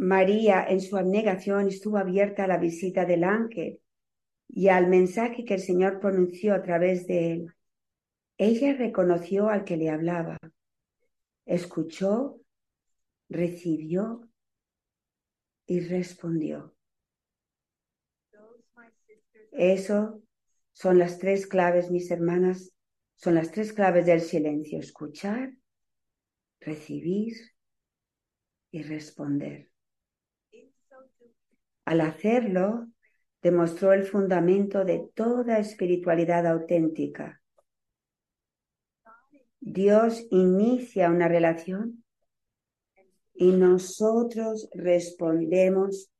María, 0.00 0.64
en 0.66 0.80
su 0.80 0.96
abnegación, 0.96 1.68
estuvo 1.68 1.98
abierta 1.98 2.44
a 2.44 2.46
la 2.46 2.56
visita 2.56 3.04
del 3.04 3.22
ángel 3.22 3.82
y 4.48 4.68
al 4.68 4.88
mensaje 4.88 5.44
que 5.44 5.52
el 5.52 5.60
Señor 5.60 6.00
pronunció 6.00 6.54
a 6.54 6.62
través 6.62 7.06
de 7.06 7.32
él. 7.32 7.54
Ella 8.38 8.72
reconoció 8.72 9.50
al 9.50 9.64
que 9.64 9.76
le 9.76 9.90
hablaba, 9.90 10.38
escuchó, 11.44 12.40
recibió 13.28 14.26
y 15.66 15.80
respondió. 15.80 16.74
Eso 19.52 20.22
son 20.72 20.98
las 20.98 21.18
tres 21.18 21.46
claves, 21.46 21.90
mis 21.90 22.10
hermanas, 22.10 22.72
son 23.16 23.34
las 23.34 23.52
tres 23.52 23.74
claves 23.74 24.06
del 24.06 24.22
silencio. 24.22 24.78
Escuchar, 24.78 25.52
recibir 26.58 27.34
y 28.70 28.82
responder. 28.82 29.69
Al 31.90 32.02
hacerlo, 32.02 32.86
demostró 33.42 33.92
el 33.92 34.04
fundamento 34.04 34.84
de 34.84 35.10
toda 35.12 35.58
espiritualidad 35.58 36.46
auténtica. 36.46 37.42
Dios 39.58 40.24
inicia 40.30 41.10
una 41.10 41.26
relación 41.26 42.04
y 43.34 43.50
nosotros 43.50 44.68
respondemos 44.72 46.12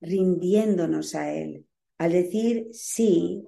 rindiéndonos 0.00 1.14
a 1.14 1.32
Él. 1.32 1.68
Al 1.98 2.10
decir 2.10 2.66
sí 2.72 3.46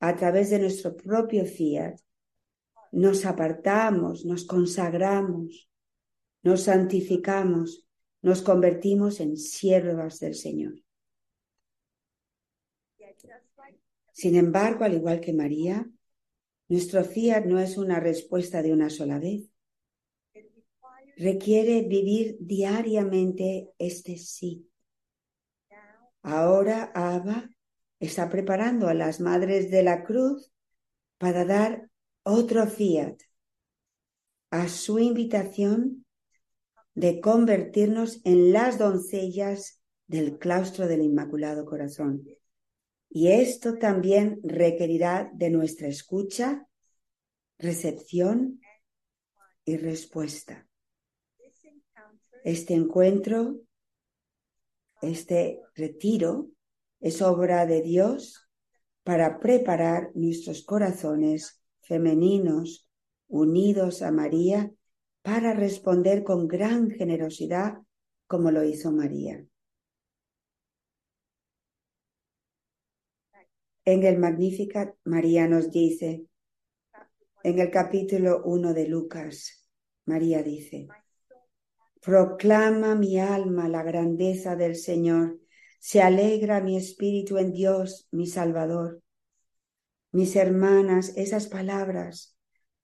a 0.00 0.14
través 0.14 0.50
de 0.50 0.58
nuestro 0.58 0.94
propio 0.94 1.46
fiat, 1.46 1.98
nos 2.92 3.24
apartamos, 3.24 4.26
nos 4.26 4.44
consagramos, 4.44 5.70
nos 6.42 6.64
santificamos, 6.64 7.88
nos 8.20 8.42
convertimos 8.42 9.20
en 9.20 9.38
siervas 9.38 10.20
del 10.20 10.34
Señor. 10.34 10.74
Sin 14.18 14.34
embargo, 14.34 14.82
al 14.82 14.94
igual 14.94 15.20
que 15.20 15.32
María, 15.32 15.88
nuestro 16.66 17.04
fiat 17.04 17.44
no 17.44 17.60
es 17.60 17.78
una 17.78 18.00
respuesta 18.00 18.62
de 18.62 18.72
una 18.72 18.90
sola 18.90 19.20
vez. 19.20 19.48
Requiere 21.16 21.82
vivir 21.82 22.36
diariamente 22.40 23.70
este 23.78 24.16
sí. 24.18 24.68
Ahora 26.22 26.90
Abba 26.96 27.48
está 28.00 28.28
preparando 28.28 28.88
a 28.88 28.94
las 28.94 29.20
madres 29.20 29.70
de 29.70 29.84
la 29.84 30.02
cruz 30.02 30.52
para 31.18 31.44
dar 31.44 31.88
otro 32.24 32.66
fiat 32.66 33.20
a 34.50 34.66
su 34.66 34.98
invitación 34.98 36.04
de 36.92 37.20
convertirnos 37.20 38.20
en 38.24 38.52
las 38.52 38.78
doncellas 38.78 39.80
del 40.08 40.38
claustro 40.38 40.88
del 40.88 41.02
Inmaculado 41.02 41.64
Corazón. 41.64 42.24
Y 43.10 43.28
esto 43.28 43.78
también 43.78 44.40
requerirá 44.42 45.30
de 45.34 45.50
nuestra 45.50 45.88
escucha, 45.88 46.66
recepción 47.58 48.60
y 49.64 49.76
respuesta. 49.76 50.68
Este 52.44 52.74
encuentro, 52.74 53.60
este 55.02 55.60
retiro, 55.74 56.50
es 57.00 57.22
obra 57.22 57.66
de 57.66 57.82
Dios 57.82 58.48
para 59.04 59.38
preparar 59.38 60.10
nuestros 60.14 60.64
corazones 60.64 61.62
femeninos 61.80 62.88
unidos 63.28 64.02
a 64.02 64.10
María 64.10 64.70
para 65.22 65.54
responder 65.54 66.24
con 66.24 66.48
gran 66.48 66.90
generosidad 66.90 67.78
como 68.26 68.50
lo 68.50 68.64
hizo 68.64 68.92
María. 68.92 69.47
En 73.90 74.04
el 74.04 74.18
Magnificat, 74.18 74.94
María 75.04 75.48
nos 75.48 75.70
dice, 75.70 76.26
en 77.42 77.58
el 77.58 77.70
capítulo 77.70 78.42
1 78.44 78.74
de 78.74 78.86
Lucas, 78.86 79.66
María 80.04 80.42
dice, 80.42 80.88
proclama 82.02 82.94
mi 82.94 83.18
alma 83.18 83.66
la 83.66 83.82
grandeza 83.82 84.56
del 84.56 84.76
Señor, 84.76 85.40
se 85.80 86.02
alegra 86.02 86.60
mi 86.60 86.76
espíritu 86.76 87.38
en 87.38 87.54
Dios, 87.54 88.08
mi 88.10 88.26
Salvador. 88.26 89.00
Mis 90.12 90.36
hermanas, 90.36 91.14
esas 91.16 91.46
palabras 91.46 92.36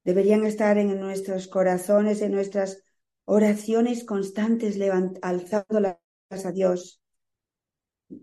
deberían 0.05 0.47
estar 0.47 0.79
en 0.79 0.99
nuestros 0.99 1.49
corazones, 1.49 2.23
en 2.23 2.33
nuestras 2.33 2.83
oraciones 3.27 4.05
constantes, 4.05 4.79
alzando 5.21 5.99
a 6.31 6.53
Dios 6.53 7.04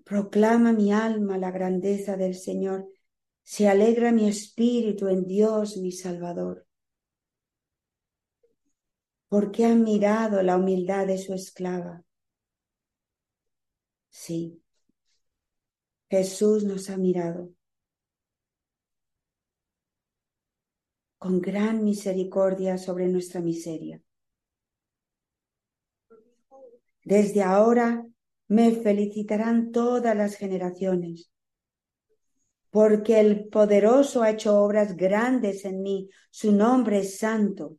Proclama 0.03 0.73
mi 0.73 0.93
alma 0.93 1.37
la 1.37 1.51
grandeza 1.51 2.17
del 2.17 2.35
Señor. 2.35 2.87
Se 3.43 3.67
alegra 3.67 4.11
mi 4.11 4.27
espíritu 4.27 5.07
en 5.07 5.25
Dios 5.25 5.77
mi 5.77 5.91
Salvador. 5.91 6.65
Porque 9.27 9.65
ha 9.65 9.75
mirado 9.75 10.43
la 10.43 10.57
humildad 10.57 11.07
de 11.07 11.17
su 11.17 11.33
esclava. 11.33 12.03
Sí, 14.09 14.61
Jesús 16.09 16.65
nos 16.65 16.89
ha 16.89 16.97
mirado 16.97 17.49
con 21.17 21.39
gran 21.39 21.83
misericordia 21.83 22.77
sobre 22.77 23.07
nuestra 23.07 23.41
miseria. 23.41 24.01
Desde 27.03 27.43
ahora 27.43 28.05
me 28.51 28.73
felicitarán 28.73 29.71
todas 29.71 30.13
las 30.13 30.35
generaciones, 30.35 31.31
porque 32.69 33.21
el 33.21 33.47
poderoso 33.47 34.23
ha 34.23 34.31
hecho 34.31 34.61
obras 34.61 34.97
grandes 34.97 35.63
en 35.63 35.81
mí, 35.81 36.09
su 36.29 36.51
nombre 36.51 36.99
es 36.99 37.17
santo. 37.17 37.77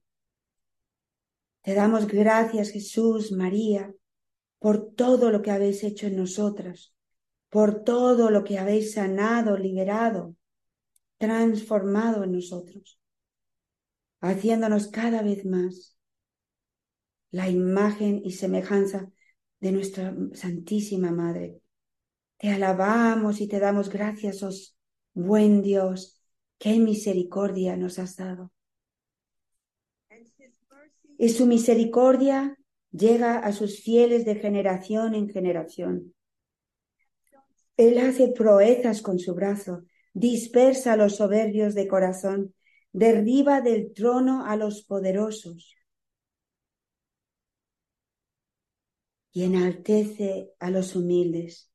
Te 1.60 1.74
damos 1.74 2.06
gracias, 2.06 2.70
Jesús, 2.70 3.32
María, 3.32 3.92
por 4.58 4.94
todo 4.94 5.30
lo 5.30 5.42
que 5.42 5.50
habéis 5.50 5.84
hecho 5.84 6.06
en 6.06 6.16
nosotras, 6.16 6.94
por 7.50 7.84
todo 7.84 8.30
lo 8.30 8.42
que 8.42 8.58
habéis 8.58 8.94
sanado, 8.94 9.58
liberado, 9.58 10.36
transformado 11.18 12.24
en 12.24 12.32
nosotros, 12.32 12.98
haciéndonos 14.22 14.88
cada 14.88 15.20
vez 15.20 15.44
más 15.44 15.98
la 17.30 17.50
imagen 17.50 18.22
y 18.24 18.32
semejanza 18.32 19.12
de 19.62 19.70
nuestra 19.70 20.12
Santísima 20.34 21.12
Madre. 21.12 21.60
Te 22.36 22.50
alabamos 22.50 23.40
y 23.40 23.46
te 23.46 23.60
damos 23.60 23.88
gracias, 23.90 24.42
oh 24.42 24.50
buen 25.14 25.62
Dios, 25.62 26.20
qué 26.58 26.80
misericordia 26.80 27.76
nos 27.76 28.00
has 28.00 28.16
dado. 28.16 28.50
Y 31.16 31.28
su 31.28 31.46
misericordia 31.46 32.58
llega 32.90 33.38
a 33.38 33.52
sus 33.52 33.80
fieles 33.80 34.24
de 34.24 34.34
generación 34.34 35.14
en 35.14 35.28
generación. 35.28 36.12
Él 37.76 37.98
hace 37.98 38.32
proezas 38.32 39.00
con 39.00 39.20
su 39.20 39.32
brazo, 39.32 39.84
dispersa 40.12 40.94
a 40.94 40.96
los 40.96 41.16
soberbios 41.16 41.76
de 41.76 41.86
corazón, 41.86 42.52
derriba 42.92 43.60
del 43.60 43.92
trono 43.94 44.44
a 44.44 44.56
los 44.56 44.82
poderosos. 44.82 45.76
Y 49.32 49.44
enaltece 49.44 50.52
a 50.58 50.70
los 50.70 50.94
humildes. 50.94 51.70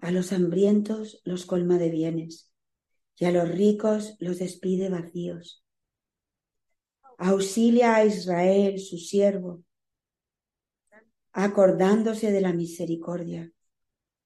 A 0.00 0.10
los 0.10 0.32
hambrientos 0.32 1.20
los 1.24 1.46
colma 1.46 1.78
de 1.78 1.90
bienes 1.90 2.52
y 3.16 3.24
a 3.24 3.32
los 3.32 3.48
ricos 3.48 4.16
los 4.18 4.38
despide 4.38 4.88
vacíos. 4.88 5.64
Auxilia 7.18 7.96
a 7.96 8.04
Israel, 8.06 8.78
su 8.80 8.96
siervo, 8.96 9.62
acordándose 11.32 12.32
de 12.32 12.40
la 12.40 12.52
misericordia, 12.52 13.52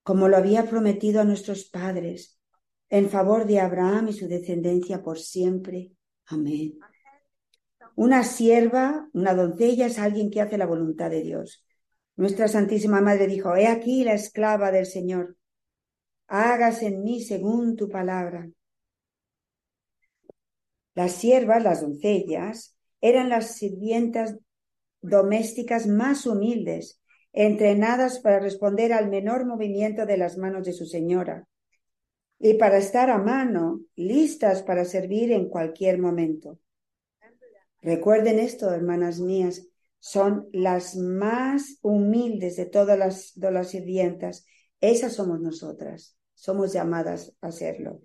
como 0.05 0.29
lo 0.29 0.37
había 0.37 0.69
prometido 0.69 1.21
a 1.21 1.25
nuestros 1.25 1.65
padres, 1.65 2.39
en 2.89 3.11
favor 3.11 3.47
de 3.47 3.59
Abraham 3.59 4.09
y 4.09 4.13
su 4.13 4.29
descendencia 4.29 5.03
por 5.03 5.19
siempre. 5.19 5.93
Amén. 6.27 6.79
Una 7.97 8.25
sierva, 8.25 9.09
una 9.13 9.35
doncella, 9.35 9.87
es 9.87 9.99
alguien 9.99 10.31
que 10.31 10.41
hace 10.41 10.59
la 10.59 10.67
voluntad 10.67 11.11
de 11.11 11.23
Dios. 11.23 11.65
Nuestra 12.17 12.49
Santísima 12.49 13.01
Madre 13.01 13.27
dijo, 13.27 13.57
he 13.57 13.67
aquí 13.67 14.05
la 14.05 14.15
esclava 14.15 14.71
del 14.71 14.87
Señor, 14.87 15.37
hágase 16.27 16.87
en 16.87 17.03
mí 17.03 17.23
según 17.23 17.77
tu 17.77 17.89
palabra. 17.89 18.49
Las 20.95 21.13
siervas, 21.13 21.63
las 21.63 21.81
doncellas, 21.81 22.77
eran 23.01 23.29
las 23.29 23.57
sirvientas 23.57 24.37
domésticas 25.01 25.87
más 25.87 26.25
humildes, 26.27 27.01
entrenadas 27.33 28.21
para 28.21 28.39
responder 28.39 28.93
al 28.93 29.11
menor 29.11 29.45
movimiento 29.45 30.07
de 30.07 30.17
las 30.17 30.39
manos 30.39 30.65
de 30.65 30.73
su 30.73 30.87
señora 30.87 31.47
y 32.39 32.55
para 32.55 32.77
estar 32.77 33.09
a 33.09 33.17
mano, 33.17 33.81
listas 33.97 34.63
para 34.63 34.85
servir 34.85 35.33
en 35.33 35.49
cualquier 35.49 35.99
momento. 35.99 36.59
Recuerden 37.85 38.39
esto, 38.39 38.73
hermanas 38.73 39.21
mías, 39.21 39.69
son 39.99 40.49
las 40.53 40.97
más 40.97 41.79
humildes 41.83 42.57
de 42.57 42.65
todas 42.65 42.99
las, 42.99 43.37
las 43.37 43.69
sirvientas. 43.69 44.47
Esas 44.81 45.13
somos 45.13 45.41
nosotras, 45.43 46.17
somos 46.33 46.73
llamadas 46.73 47.37
a 47.43 47.53
serlo. 47.53 48.01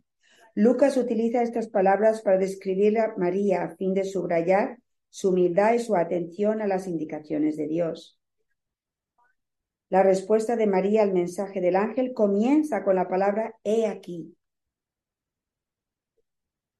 Lucas 0.53 0.97
utiliza 0.97 1.43
estas 1.43 1.69
palabras 1.69 2.21
para 2.21 2.37
describir 2.37 2.99
a 2.99 3.13
María 3.15 3.63
a 3.63 3.75
fin 3.77 3.93
de 3.93 4.03
subrayar 4.03 4.79
su 5.07 5.29
humildad 5.29 5.73
y 5.73 5.79
su 5.79 5.95
atención 5.95 6.61
a 6.61 6.67
las 6.67 6.85
indicaciones 6.85 7.55
de 7.55 7.67
Dios. 7.67 8.19
La 9.87 10.03
respuesta 10.03 10.57
de 10.57 10.67
María 10.67 11.03
al 11.03 11.13
mensaje 11.13 11.61
del 11.61 11.77
ángel 11.77 12.13
comienza 12.13 12.83
con 12.83 12.97
la 12.97 13.07
palabra 13.07 13.55
he 13.63 13.87
aquí 13.87 14.35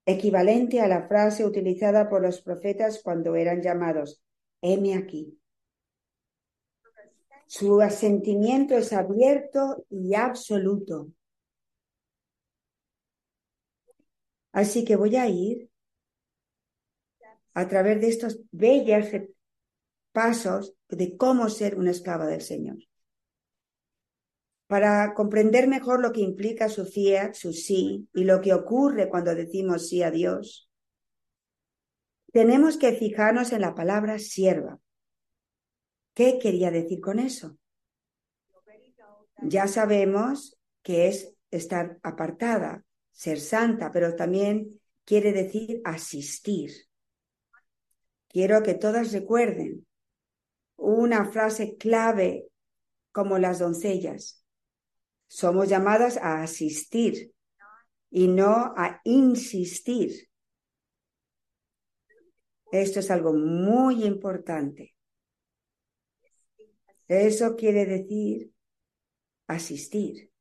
equivalente 0.05 0.81
a 0.81 0.87
la 0.87 1.07
frase 1.07 1.45
utilizada 1.45 2.09
por 2.09 2.21
los 2.21 2.41
profetas 2.41 3.01
cuando 3.03 3.35
eran 3.35 3.61
llamados, 3.61 4.21
heme 4.61 4.95
aquí. 4.95 5.39
Su 7.47 7.81
asentimiento 7.81 8.75
es 8.75 8.93
abierto 8.93 9.85
y 9.89 10.13
absoluto. 10.13 11.11
Así 14.51 14.83
que 14.83 14.95
voy 14.95 15.15
a 15.15 15.27
ir 15.27 15.69
a 17.53 17.67
través 17.67 18.01
de 18.01 18.09
estos 18.09 18.39
bellos 18.51 19.07
pasos 20.11 20.75
de 20.89 21.17
cómo 21.17 21.49
ser 21.49 21.77
una 21.77 21.91
esclava 21.91 22.25
del 22.25 22.41
Señor 22.41 22.88
para 24.69 25.15
comprender 25.15 25.67
mejor 25.67 25.99
lo 25.99 26.11
que 26.11 26.21
implica 26.21 26.69
su 26.69 26.85
fiat, 26.85 27.33
su 27.33 27.53
sí, 27.53 28.07
y 28.13 28.23
lo 28.23 28.39
que 28.39 28.53
ocurre 28.53 29.09
cuando 29.09 29.33
decimos 29.33 29.89
sí 29.89 30.03
a 30.03 30.11
Dios, 30.11 30.69
tenemos 32.31 32.77
que 32.77 32.93
fijarnos 32.93 33.51
en 33.51 33.61
la 33.61 33.73
palabra 33.73 34.19
sierva. 34.19 34.79
¿Qué 36.13 36.37
quería 36.37 36.69
decir 36.69 37.01
con 37.01 37.17
eso? 37.17 37.57
Ya 39.41 39.67
sabemos 39.67 40.59
que 40.83 41.07
es 41.07 41.33
estar 41.49 41.97
apartada, 42.03 42.83
ser 43.11 43.39
santa, 43.39 43.91
pero 43.91 44.15
también 44.15 44.79
quiere 45.03 45.33
decir 45.33 45.81
asistir. 45.83 46.69
Quiero 48.27 48.61
que 48.61 48.75
todas 48.75 49.13
recuerden 49.13 49.87
una 50.75 51.25
frase 51.25 51.75
clave 51.75 52.45
como 53.11 53.39
las 53.39 53.57
doncellas. 53.57 54.38
Somos 55.29 55.69
llamadas 55.69 56.17
a 56.17 56.41
asistir 56.41 57.33
y 58.09 58.27
no 58.27 58.73
a 58.75 58.99
insistir. 59.03 60.27
Esto 62.71 62.99
es 62.99 63.11
algo 63.11 63.33
muy 63.33 64.05
importante. 64.05 64.95
Eso 67.07 67.55
quiere 67.55 67.85
decir 67.85 68.51
asistir. 69.45 70.31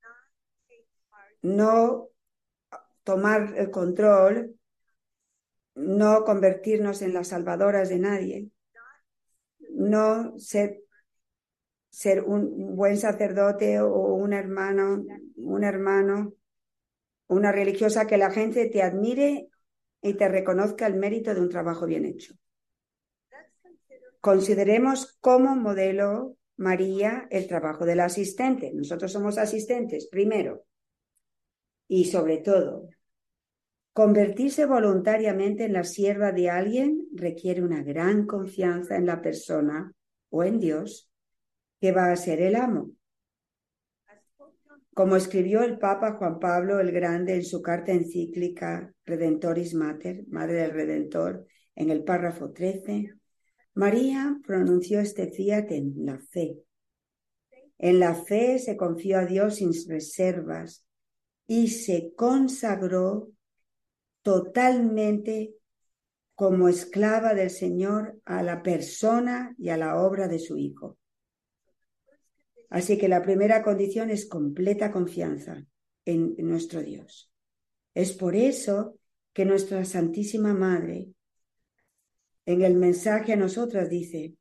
No 1.43 2.09
tomar 3.05 3.59
el 3.59 3.71
control, 3.71 4.59
no 5.75 6.25
convertirnos 6.25 7.03
en 7.03 7.13
las 7.13 7.29
salvadoras 7.29 7.91
de 7.91 7.99
nadie, 7.99 8.51
no 9.71 10.39
ser 10.39 10.88
ser 11.99 12.23
un 12.23 12.77
buen 12.77 12.97
sacerdote 12.97 13.81
o 13.81 14.15
un 14.15 14.33
hermano, 14.33 15.05
un 15.35 15.65
hermano 15.65 16.33
una 17.27 17.51
religiosa 17.51 18.07
que 18.07 18.17
la 18.17 18.31
gente 18.31 18.67
te 18.67 18.83
admire 18.83 19.49
y 20.01 20.15
te 20.15 20.29
reconozca 20.29 20.87
el 20.87 20.95
mérito 20.95 21.35
de 21.35 21.41
un 21.41 21.49
trabajo 21.49 21.87
bien 21.87 22.05
hecho. 22.05 22.35
Consideremos 24.21 25.19
como 25.21 25.57
modelo 25.57 26.37
María 26.57 27.27
el 27.33 27.49
trabajo 27.49 27.85
del 27.85 27.99
asistente. 27.99 28.71
Nosotros 28.73 29.11
somos 29.11 29.37
asistentes, 29.37 30.07
primero. 30.07 30.67
Y 31.89 32.05
sobre 32.05 32.39
todo, 32.39 32.91
convertirse 33.93 34.67
voluntariamente 34.67 35.65
en 35.65 35.73
la 35.73 35.83
sierva 35.83 36.31
de 36.31 36.49
alguien 36.49 37.09
requiere 37.13 37.61
una 37.61 37.83
gran 37.83 38.25
confianza 38.25 38.95
en 38.95 39.07
la 39.07 39.21
persona 39.21 39.93
o 40.31 40.45
en 40.45 40.61
Dios 40.61 41.08
que 41.81 41.93
va 41.93 42.11
a 42.11 42.17
ser 42.17 42.41
el 42.41 42.57
amo. 42.57 42.91
Como 44.95 45.15
escribió 45.17 45.63
el 45.63 45.79
Papa 45.79 46.15
Juan 46.15 46.41
Pablo 46.41 46.81
el 46.81 46.91
Grande 46.91 47.35
en 47.35 47.45
su 47.45 47.63
carta 47.63 47.93
encíclica 47.93 48.93
Redentoris 49.05 49.75
Mater, 49.75 50.25
Madre 50.29 50.55
del 50.63 50.73
Redentor, 50.73 51.47
en 51.77 51.91
el 51.91 52.03
párrafo 52.03 52.51
13, 52.51 53.15
María 53.75 54.37
pronunció 54.45 54.99
este 54.99 55.31
fiat 55.31 55.71
en 55.71 55.95
la 56.05 56.19
fe. 56.19 56.59
En 57.79 58.01
la 58.01 58.15
fe 58.15 58.59
se 58.59 58.77
confió 58.77 59.19
a 59.19 59.27
Dios 59.27 59.57
sin 59.57 59.71
reservas 59.89 60.85
y 61.47 61.69
se 61.69 62.13
consagró 62.17 63.31
totalmente 64.23 65.55
como 66.35 66.69
esclava 66.69 67.35
del 67.35 67.51
Señor 67.51 68.21
a 68.25 68.43
la 68.43 68.63
persona 68.63 69.55
y 69.59 69.69
a 69.69 69.77
la 69.77 70.03
obra 70.03 70.27
de 70.27 70.41
su 70.41 70.59
Hijo. 70.59 70.99
Así 72.69 72.99
que 72.99 73.09
la 73.09 73.23
primera 73.23 73.63
condición 73.63 74.11
es 74.11 74.27
completa 74.27 74.91
confianza 74.91 75.65
en 76.05 76.35
nuestro 76.39 76.83
Dios. 76.83 77.33
Es 77.95 78.13
por 78.13 78.37
eso 78.37 78.99
que 79.33 79.45
nuestra 79.45 79.85
Santísima 79.85 80.55
Madre 80.55 81.09
en 82.45 82.63
el 82.63 82.77
mensaje 82.77 83.35
a 83.35 83.37
nosotras 83.37 83.91
dice, 83.91 84.37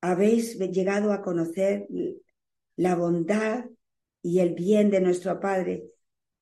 habéis 0.00 0.58
llegado 0.58 1.12
a 1.12 1.22
conocer 1.22 1.86
la 2.76 2.94
bondad 2.94 3.64
y 4.22 4.40
el 4.40 4.54
bien 4.54 4.90
de 4.90 5.00
nuestro 5.00 5.40
Padre 5.40 5.84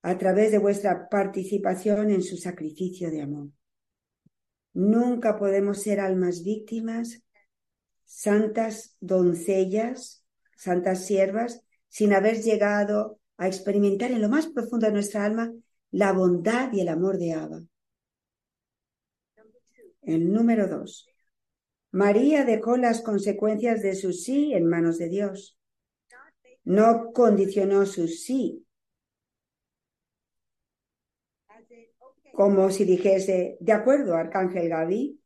a 0.03 0.19
través 0.19 0.51
de 0.51 0.59
vuestra 0.59 1.09
participación 1.09 2.11
en 2.11 2.23
su 2.23 2.37
sacrificio 2.37 3.11
de 3.11 3.23
amor. 3.23 3.49
Nunca 4.75 5.39
podemos 5.39 5.81
ser 5.81 6.01
almas 6.01 6.43
víctimas, 6.43 7.23
santas 8.15 8.97
doncellas, 9.01 10.25
santas 10.57 11.05
siervas, 11.05 11.65
sin 11.89 12.13
haber 12.13 12.41
llegado 12.41 13.19
a 13.37 13.49
experimentar 13.49 14.13
en 14.13 14.23
lo 14.23 14.29
más 14.29 14.47
profundo 14.47 14.87
de 14.87 14.93
nuestra 14.93 15.25
alma 15.25 15.53
la 15.91 16.13
bondad 16.13 16.73
y 16.73 16.81
el 16.81 16.89
amor 16.89 17.19
de 17.19 17.33
Abba. 17.33 17.63
El 20.03 20.33
número 20.33 20.69
dos. 20.69 21.09
María 21.91 22.45
dejó 22.45 22.77
las 22.77 23.03
consecuencias 23.03 23.83
de 23.83 23.97
su 23.97 24.13
sí 24.13 24.55
en 24.55 24.69
manos 24.69 24.99
de 24.99 25.09
Dios. 25.09 25.59
No 26.63 27.11
condicionó 27.13 27.85
su 27.85 28.07
sí. 28.07 28.65
Como 32.33 32.71
si 32.71 32.85
dijese, 32.85 33.57
de 33.59 33.73
acuerdo, 33.73 34.15
Arcángel 34.15 34.69
Gaby, 34.69 35.21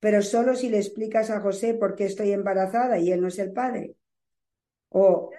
pero 0.00 0.22
solo 0.22 0.54
si 0.54 0.68
le 0.68 0.78
explicas 0.78 1.30
a 1.30 1.40
José 1.40 1.74
por 1.74 1.94
qué 1.94 2.04
estoy 2.04 2.32
embarazada 2.32 2.98
y 2.98 3.10
él 3.12 3.20
no 3.20 3.28
es 3.28 3.38
el 3.38 3.52
padre. 3.52 3.96
O 4.88 5.30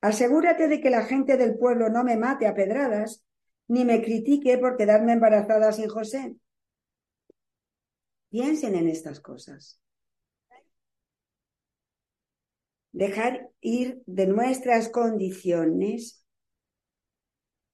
asegúrate 0.00 0.68
de 0.68 0.80
que 0.80 0.90
la 0.90 1.04
gente 1.04 1.36
del 1.36 1.56
pueblo 1.56 1.88
no 1.88 2.04
me 2.04 2.16
mate 2.16 2.46
a 2.46 2.54
pedradas, 2.54 3.22
ni 3.68 3.84
me 3.84 4.02
critique 4.02 4.58
por 4.58 4.76
quedarme 4.76 5.12
embarazada 5.12 5.72
sin 5.72 5.88
José. 5.88 6.36
Piensen 8.28 8.74
en 8.74 8.88
estas 8.88 9.20
cosas. 9.20 9.80
Dejar 12.92 13.50
ir 13.60 14.02
de 14.06 14.26
nuestras 14.26 14.88
condiciones 14.88 16.24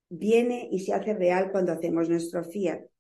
viene 0.08 0.68
y 0.70 0.80
se 0.80 0.92
hace 0.92 1.14
real 1.14 1.50
cuando 1.50 1.72
hacemos 1.72 2.08
nuestro 2.08 2.44
fiat. 2.44 2.91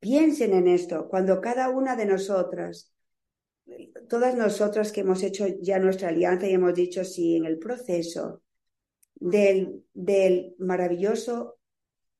Piensen 0.00 0.52
en 0.52 0.68
esto, 0.68 1.08
cuando 1.08 1.40
cada 1.40 1.70
una 1.70 1.96
de 1.96 2.06
nosotras, 2.06 2.92
todas 4.08 4.36
nosotras 4.36 4.92
que 4.92 5.00
hemos 5.00 5.22
hecho 5.22 5.46
ya 5.60 5.78
nuestra 5.78 6.08
alianza 6.08 6.46
y 6.46 6.54
hemos 6.54 6.74
dicho 6.74 7.04
sí 7.04 7.36
en 7.36 7.44
el 7.44 7.58
proceso 7.58 8.42
del, 9.14 9.84
del 9.94 10.54
maravilloso 10.58 11.58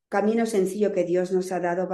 camino 0.09 0.47
sencillo 0.47 0.93
que 0.93 1.05
Dios 1.05 1.33
nos 1.33 1.53
ha 1.53 1.61
dado, 1.61 1.88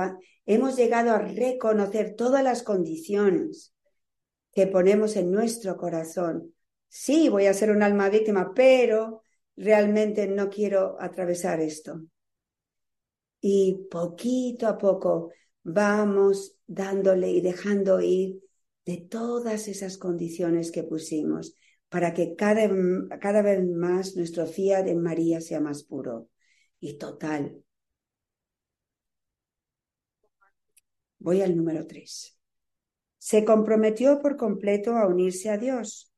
hemos 0.46 0.76
llegado 0.76 1.10
a 1.10 1.18
reconocer 1.18 2.14
todas 2.16 2.42
las 2.42 2.62
condiciones 2.62 3.74
que 4.52 4.66
ponemos 4.66 5.16
en 5.16 5.30
nuestro 5.32 5.76
corazón. 5.76 6.54
Sí, 6.88 7.28
voy 7.28 7.46
a 7.46 7.54
ser 7.54 7.70
un 7.70 7.82
alma 7.82 8.08
víctima, 8.08 8.52
pero 8.54 9.22
realmente 9.56 10.28
no 10.28 10.48
quiero 10.48 10.96
atravesar 11.00 11.60
esto. 11.60 12.00
Y 13.40 13.86
poquito 13.90 14.68
a 14.68 14.78
poco 14.78 15.30
vamos 15.64 16.56
dándole 16.66 17.30
y 17.30 17.40
dejando 17.40 18.00
ir 18.00 18.40
de 18.86 18.98
todas 18.98 19.66
esas 19.66 19.98
condiciones 19.98 20.70
que 20.70 20.84
pusimos 20.84 21.56
para 21.88 22.14
que 22.14 22.36
cada, 22.36 22.68
cada 23.20 23.42
vez 23.42 23.66
más 23.66 24.16
nuestro 24.16 24.46
fiat 24.46 24.86
en 24.86 25.02
María 25.02 25.40
sea 25.40 25.60
más 25.60 25.82
puro 25.82 26.28
y 26.80 26.98
total 26.98 27.64
Voy 31.24 31.40
al 31.40 31.56
número 31.56 31.86
tres. 31.86 32.38
Se 33.16 33.46
comprometió 33.46 34.20
por 34.20 34.36
completo 34.36 34.98
a 34.98 35.06
unirse 35.06 35.48
a 35.48 35.56
Dios. 35.56 36.12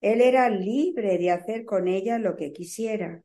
Él 0.00 0.20
era 0.20 0.50
libre 0.50 1.16
de 1.16 1.30
hacer 1.30 1.64
con 1.64 1.86
ella 1.86 2.18
lo 2.18 2.34
que 2.34 2.52
quisiera. 2.52 3.22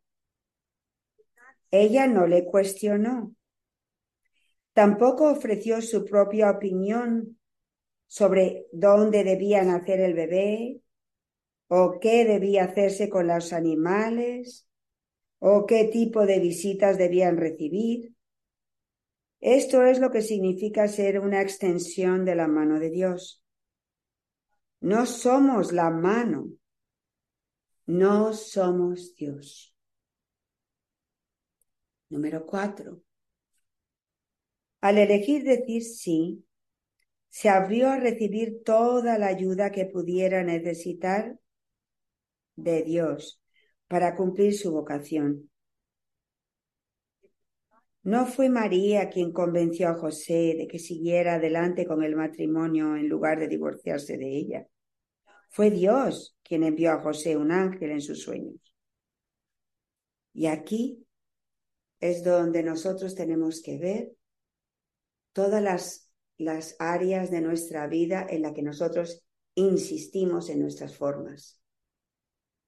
Ella 1.71 2.05
no 2.05 2.27
le 2.27 2.45
cuestionó. 2.45 3.35
Tampoco 4.75 5.31
ofreció 5.31 5.81
su 5.81 6.03
propia 6.03 6.51
opinión 6.51 7.39
sobre 8.07 8.67
dónde 8.73 9.23
debía 9.23 9.63
nacer 9.63 10.01
el 10.01 10.13
bebé, 10.13 10.81
o 11.69 11.97
qué 12.01 12.25
debía 12.25 12.65
hacerse 12.65 13.07
con 13.07 13.27
los 13.27 13.53
animales, 13.53 14.67
o 15.39 15.65
qué 15.65 15.85
tipo 15.85 16.25
de 16.25 16.39
visitas 16.39 16.97
debían 16.97 17.38
recibir. 17.38 18.15
Esto 19.39 19.81
es 19.81 19.99
lo 19.99 20.11
que 20.11 20.21
significa 20.21 20.89
ser 20.89 21.21
una 21.21 21.41
extensión 21.41 22.25
de 22.25 22.35
la 22.35 22.49
mano 22.49 22.77
de 22.77 22.89
Dios. 22.89 23.45
No 24.81 25.05
somos 25.05 25.71
la 25.71 25.89
mano, 25.89 26.49
no 27.85 28.33
somos 28.33 29.15
Dios. 29.15 29.73
Número 32.09 32.45
cuatro. 32.45 33.05
Al 34.86 35.00
elegir 35.00 35.43
decir 35.43 35.84
sí, 35.84 36.45
se 37.30 37.50
abrió 37.50 37.89
a 37.89 38.00
recibir 38.00 38.62
toda 38.63 39.17
la 39.17 39.26
ayuda 39.26 39.71
que 39.71 39.88
pudiera 39.88 40.43
necesitar 40.43 41.39
de 42.56 42.84
Dios 42.84 43.41
para 43.88 44.15
cumplir 44.15 44.54
su 44.56 44.71
vocación. 44.71 45.50
No 48.04 48.28
fue 48.28 48.48
María 48.50 49.10
quien 49.10 49.32
convenció 49.32 49.89
a 49.89 49.95
José 49.95 50.54
de 50.56 50.67
que 50.67 50.78
siguiera 50.78 51.34
adelante 51.34 51.88
con 51.88 52.04
el 52.04 52.15
matrimonio 52.15 52.95
en 52.95 53.10
lugar 53.10 53.39
de 53.39 53.48
divorciarse 53.48 54.19
de 54.19 54.38
ella. 54.38 54.67
Fue 55.50 55.71
Dios 55.71 56.38
quien 56.43 56.63
envió 56.63 56.91
a 56.91 57.02
José 57.02 57.38
un 57.38 57.52
ángel 57.52 57.89
en 57.89 58.02
sus 58.02 58.21
sueños. 58.21 58.62
Y 60.32 60.45
aquí 60.45 61.08
es 62.00 62.24
donde 62.24 62.62
nosotros 62.62 63.15
tenemos 63.15 63.63
que 63.63 63.80
ver 63.80 64.15
todas 65.36 65.62
las, 65.62 66.10
las 66.38 66.78
áreas 66.80 67.30
de 67.30 67.41
nuestra 67.41 67.88
vida 67.88 68.26
en 68.28 68.41
las 68.41 68.54
que 68.54 68.62
nosotros 68.62 69.26
insistimos 69.54 70.50
en 70.50 70.62
nuestras 70.62 70.95
formas. 70.95 71.60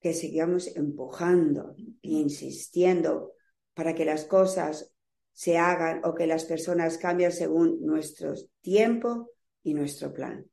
Que 0.02 0.14
sigamos 0.14 0.76
empujando 0.76 1.76
e 1.78 2.10
insistiendo 2.10 3.32
para 3.74 3.96
que 3.96 4.04
las 4.04 4.26
cosas 4.26 4.94
se 5.32 5.58
hagan 5.58 6.02
o 6.04 6.14
que 6.14 6.28
las 6.28 6.44
personas 6.44 6.98
cambien 6.98 7.32
según 7.32 7.80
nuestro 7.86 8.34
tiempo 8.60 9.32
y 9.64 9.74
nuestro 9.74 10.14
plan. 10.14 10.46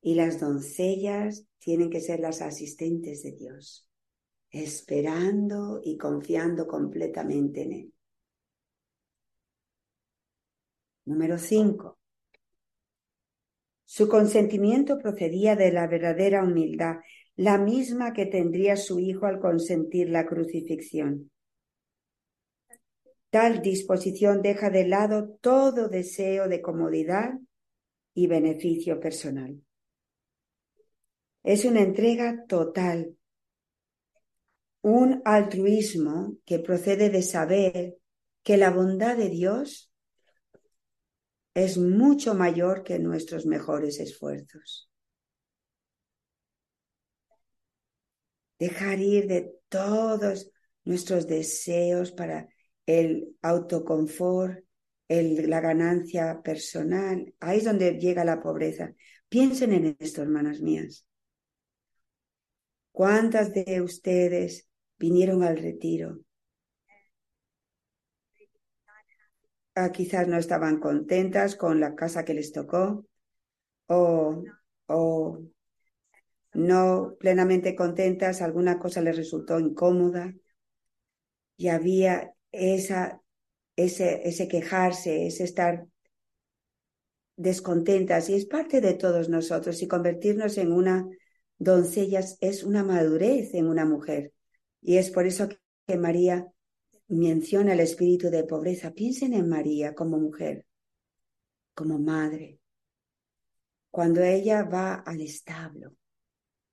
Y 0.00 0.14
las 0.14 0.38
doncellas 0.38 1.46
tienen 1.58 1.90
que 1.90 2.00
ser 2.00 2.20
las 2.20 2.42
asistentes 2.42 3.24
de 3.24 3.32
Dios, 3.32 3.88
esperando 4.50 5.80
y 5.82 5.98
confiando 5.98 6.68
completamente 6.68 7.62
en 7.62 7.72
Él. 7.72 7.92
Número 11.08 11.38
5. 11.38 11.98
Su 13.86 14.08
consentimiento 14.10 14.98
procedía 14.98 15.56
de 15.56 15.72
la 15.72 15.86
verdadera 15.86 16.44
humildad. 16.44 16.96
la 17.34 17.56
misma 17.56 18.12
que 18.12 18.26
tendría 18.26 18.76
su 18.76 18.98
hijo 18.98 19.24
al 19.24 19.38
consentir 19.38 20.10
la 20.10 20.26
crucifixión. 20.26 21.30
Tal 23.30 23.62
disposición 23.62 24.42
deja 24.42 24.70
de 24.70 24.88
lado 24.88 25.38
todo 25.40 25.88
deseo 25.88 26.48
de 26.48 26.60
comodidad 26.60 27.38
y 28.12 28.26
beneficio 28.26 28.98
personal. 28.98 29.62
Es 31.44 31.64
una 31.64 31.80
entrega 31.80 32.44
total, 32.46 33.16
un 34.82 35.22
altruismo 35.24 36.36
que 36.44 36.58
procede 36.58 37.08
de 37.08 37.22
saber 37.22 37.96
que 38.42 38.56
la 38.56 38.70
bondad 38.70 39.16
de 39.16 39.28
Dios 39.28 39.87
es 41.58 41.76
mucho 41.76 42.34
mayor 42.34 42.84
que 42.84 42.98
nuestros 42.98 43.44
mejores 43.46 43.98
esfuerzos. 43.98 44.88
Dejar 48.58 49.00
ir 49.00 49.26
de 49.26 49.52
todos 49.68 50.50
nuestros 50.84 51.26
deseos 51.26 52.12
para 52.12 52.48
el 52.86 53.36
autoconfort, 53.42 54.64
la 55.08 55.60
ganancia 55.60 56.40
personal. 56.42 57.34
Ahí 57.40 57.58
es 57.58 57.64
donde 57.64 57.98
llega 57.98 58.24
la 58.24 58.40
pobreza. 58.40 58.94
Piensen 59.28 59.72
en 59.72 59.96
esto, 59.98 60.22
hermanas 60.22 60.60
mías. 60.60 61.06
¿Cuántas 62.92 63.52
de 63.52 63.80
ustedes 63.82 64.68
vinieron 64.98 65.42
al 65.42 65.56
retiro? 65.56 66.18
Ah, 69.80 69.92
quizás 69.92 70.26
no 70.26 70.36
estaban 70.38 70.80
contentas 70.80 71.54
con 71.54 71.78
la 71.78 71.94
casa 71.94 72.24
que 72.24 72.34
les 72.34 72.50
tocó 72.52 73.06
o, 73.86 74.42
o 74.86 75.40
no 76.54 77.14
plenamente 77.20 77.76
contentas, 77.76 78.42
alguna 78.42 78.78
cosa 78.78 79.00
les 79.00 79.16
resultó 79.16 79.60
incómoda 79.60 80.34
y 81.56 81.68
había 81.68 82.32
esa, 82.52 83.20
ese, 83.76 84.28
ese 84.28 84.48
quejarse, 84.48 85.26
ese 85.26 85.44
estar 85.44 85.86
descontentas 87.36 88.28
y 88.28 88.34
es 88.34 88.46
parte 88.46 88.80
de 88.80 88.94
todos 88.94 89.28
nosotros 89.28 89.80
y 89.82 89.88
convertirnos 89.88 90.58
en 90.58 90.72
una 90.72 91.08
doncella 91.56 92.20
es 92.40 92.64
una 92.64 92.82
madurez 92.82 93.54
en 93.54 93.68
una 93.68 93.84
mujer 93.84 94.32
y 94.82 94.96
es 94.96 95.10
por 95.10 95.26
eso 95.26 95.48
que 95.86 95.96
María 95.96 96.48
menciona 97.08 97.72
el 97.72 97.80
espíritu 97.80 98.30
de 98.30 98.44
pobreza. 98.44 98.92
Piensen 98.92 99.34
en 99.34 99.48
María 99.48 99.94
como 99.94 100.18
mujer, 100.18 100.66
como 101.74 101.98
madre. 101.98 102.60
Cuando 103.90 104.22
ella 104.22 104.64
va 104.64 104.94
al 104.94 105.20
establo 105.20 105.94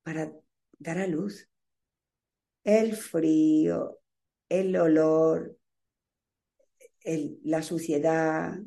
para 0.04 0.32
dar 0.78 1.00
a 1.00 1.08
luz, 1.08 1.50
el 2.64 2.96
frío, 2.96 4.00
el 4.50 4.76
olor, 4.76 5.58
la 7.44 7.62
suciedad, 7.62 8.60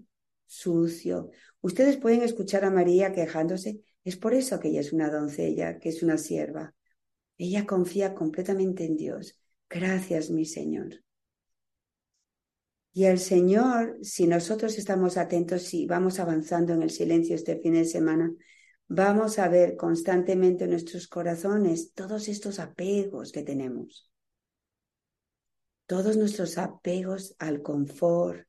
sucio. 0.46 1.30
Ustedes 1.60 1.96
pueden 1.96 2.22
escuchar 2.22 2.64
a 2.64 2.70
María 2.70 3.12
quejándose. 3.12 3.80
Es 4.04 4.16
por 4.16 4.32
eso 4.34 4.58
que 4.60 4.68
ella 4.68 4.80
es 4.80 4.92
una 4.92 5.10
doncella, 5.10 5.78
que 5.78 5.90
es 5.90 6.02
una 6.02 6.16
sierva. 6.16 6.74
Ella 7.36 7.66
confía 7.66 8.14
completamente 8.14 8.84
en 8.84 8.96
Dios. 8.96 9.38
Gracias, 9.68 10.30
mi 10.30 10.44
Señor. 10.44 11.02
Y 12.98 13.04
el 13.04 13.20
Señor, 13.20 13.96
si 14.02 14.26
nosotros 14.26 14.76
estamos 14.76 15.16
atentos, 15.18 15.62
si 15.62 15.86
vamos 15.86 16.18
avanzando 16.18 16.72
en 16.72 16.82
el 16.82 16.90
silencio 16.90 17.36
este 17.36 17.60
fin 17.60 17.74
de 17.74 17.84
semana, 17.84 18.34
vamos 18.88 19.38
a 19.38 19.48
ver 19.48 19.76
constantemente 19.76 20.64
en 20.64 20.70
nuestros 20.70 21.06
corazones 21.06 21.92
todos 21.92 22.26
estos 22.26 22.58
apegos 22.58 23.30
que 23.30 23.44
tenemos 23.44 24.10
todos 25.88 26.18
nuestros 26.18 26.58
apegos 26.58 27.34
al 27.38 27.62
confort, 27.62 28.46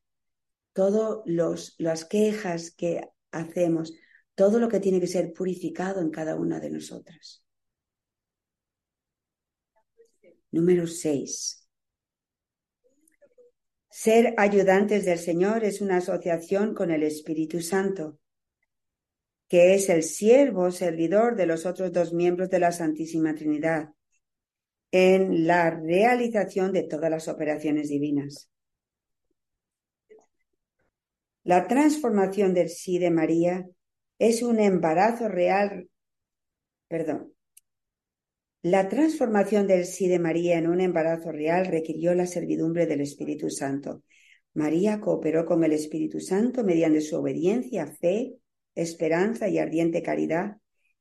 todas 0.73 1.23
las 1.77 2.03
quejas 2.03 2.71
que 2.71 3.01
hacemos, 3.31 3.93
todo 4.35 4.59
lo 4.59 4.67
que 4.67 4.81
tiene 4.81 4.99
que 4.99 5.07
ser 5.07 5.31
purificado 5.31 6.01
en 6.01 6.09
cada 6.09 6.35
una 6.35 6.59
de 6.59 6.71
nosotras. 6.71 7.41
Número 10.51 10.85
6. 10.85 11.58
Ser 14.01 14.33
ayudantes 14.37 15.03
del 15.03 15.19
Señor 15.19 15.65
es 15.65 15.81
una 15.81 15.97
asociación 15.97 16.73
con 16.73 16.89
el 16.89 17.03
Espíritu 17.03 17.59
Santo, 17.59 18.17
que 19.49 19.73
es 19.73 19.89
el 19.89 20.03
siervo 20.03 20.71
servidor 20.71 21.35
de 21.35 21.45
los 21.45 21.65
otros 21.65 21.91
dos 21.91 22.13
miembros 22.13 22.49
de 22.49 22.59
la 22.59 22.71
Santísima 22.71 23.35
Trinidad 23.35 23.89
en 24.89 25.45
la 25.45 25.71
realización 25.71 26.71
de 26.71 26.83
todas 26.83 27.11
las 27.11 27.27
operaciones 27.27 27.89
divinas. 27.89 28.49
La 31.43 31.67
transformación 31.67 32.53
del 32.53 32.69
sí 32.69 32.99
de 32.99 33.11
María 33.11 33.67
es 34.17 34.43
un 34.43 34.61
embarazo 34.61 35.27
real, 35.27 35.89
perdón, 36.87 37.33
la 38.61 38.89
transformación 38.89 39.67
del 39.67 39.85
sí 39.85 40.09
de 40.09 40.19
María 40.19 40.57
en 40.57 40.67
un 40.67 40.81
embarazo 40.81 41.31
real 41.31 41.65
requirió 41.65 42.13
la 42.13 42.25
servidumbre 42.25 42.87
del 42.87 42.99
Espíritu 42.99 43.49
Santo. 43.49 44.03
María 44.53 44.99
cooperó 44.99 45.45
con 45.45 45.63
el 45.63 45.71
Espíritu 45.71 46.19
Santo 46.19 46.65
mediante 46.65 46.99
su 46.99 47.15
obediencia, 47.15 47.87
fe, 47.87 48.35
esperanza 48.75 49.47
y 49.47 49.59
ardiente 49.59 50.01
caridad 50.01 50.57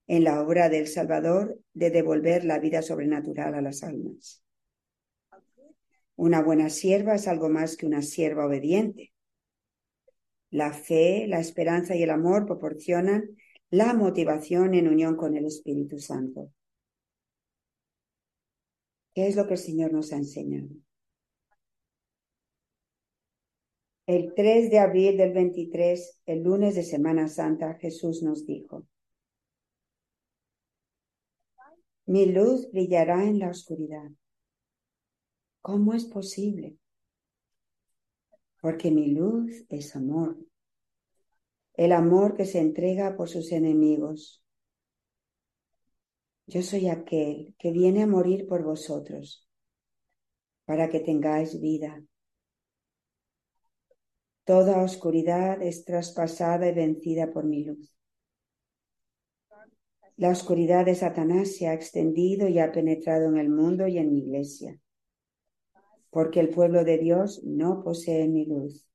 en 0.06 0.22
la 0.22 0.40
obra 0.40 0.68
del 0.68 0.86
Salvador 0.86 1.58
de 1.74 1.90
devolver 1.90 2.44
la 2.44 2.60
vida 2.60 2.80
sobrenatural 2.80 3.54
a 3.54 3.60
las 3.60 3.82
almas. 3.82 4.42
Una 6.14 6.42
buena 6.42 6.70
sierva 6.70 7.16
es 7.16 7.26
algo 7.26 7.48
más 7.48 7.76
que 7.76 7.86
una 7.86 8.02
sierva 8.02 8.46
obediente. 8.46 9.12
La 10.50 10.72
fe, 10.72 11.26
la 11.26 11.40
esperanza 11.40 11.96
y 11.96 12.04
el 12.04 12.10
amor 12.10 12.46
proporcionan 12.46 13.36
la 13.70 13.94
motivación 13.94 14.74
en 14.74 14.88
unión 14.88 15.16
con 15.16 15.36
el 15.36 15.44
Espíritu 15.44 15.98
Santo. 15.98 16.52
¿Qué 19.18 19.26
es 19.26 19.34
lo 19.34 19.48
que 19.48 19.54
el 19.54 19.58
Señor 19.58 19.92
nos 19.92 20.12
ha 20.12 20.16
enseñado? 20.16 20.68
El 24.06 24.32
3 24.32 24.70
de 24.70 24.78
abril 24.78 25.16
del 25.16 25.32
23, 25.32 26.20
el 26.24 26.44
lunes 26.44 26.76
de 26.76 26.84
Semana 26.84 27.26
Santa, 27.26 27.74
Jesús 27.80 28.22
nos 28.22 28.46
dijo, 28.46 28.86
Mi 32.06 32.26
luz 32.26 32.70
brillará 32.70 33.24
en 33.24 33.40
la 33.40 33.50
oscuridad. 33.50 34.08
¿Cómo 35.62 35.94
es 35.94 36.04
posible? 36.04 36.78
Porque 38.60 38.92
mi 38.92 39.08
luz 39.08 39.64
es 39.68 39.96
amor. 39.96 40.38
El 41.74 41.90
amor 41.90 42.36
que 42.36 42.44
se 42.44 42.60
entrega 42.60 43.16
por 43.16 43.28
sus 43.28 43.50
enemigos. 43.50 44.44
Yo 46.48 46.62
soy 46.62 46.88
aquel 46.88 47.54
que 47.58 47.72
viene 47.72 48.04
a 48.04 48.06
morir 48.06 48.46
por 48.46 48.62
vosotros, 48.62 49.46
para 50.64 50.88
que 50.88 50.98
tengáis 50.98 51.60
vida. 51.60 52.02
Toda 54.44 54.82
oscuridad 54.82 55.60
es 55.60 55.84
traspasada 55.84 56.66
y 56.66 56.72
vencida 56.72 57.30
por 57.30 57.44
mi 57.44 57.64
luz. 57.64 57.94
La 60.16 60.30
oscuridad 60.30 60.86
de 60.86 60.94
Satanás 60.94 61.54
se 61.54 61.68
ha 61.68 61.74
extendido 61.74 62.48
y 62.48 62.58
ha 62.60 62.72
penetrado 62.72 63.28
en 63.28 63.36
el 63.36 63.50
mundo 63.50 63.86
y 63.86 63.98
en 63.98 64.10
mi 64.10 64.20
iglesia, 64.20 64.80
porque 66.08 66.40
el 66.40 66.48
pueblo 66.48 66.82
de 66.82 66.96
Dios 66.96 67.42
no 67.44 67.84
posee 67.84 68.26
mi 68.26 68.46
luz. 68.46 68.88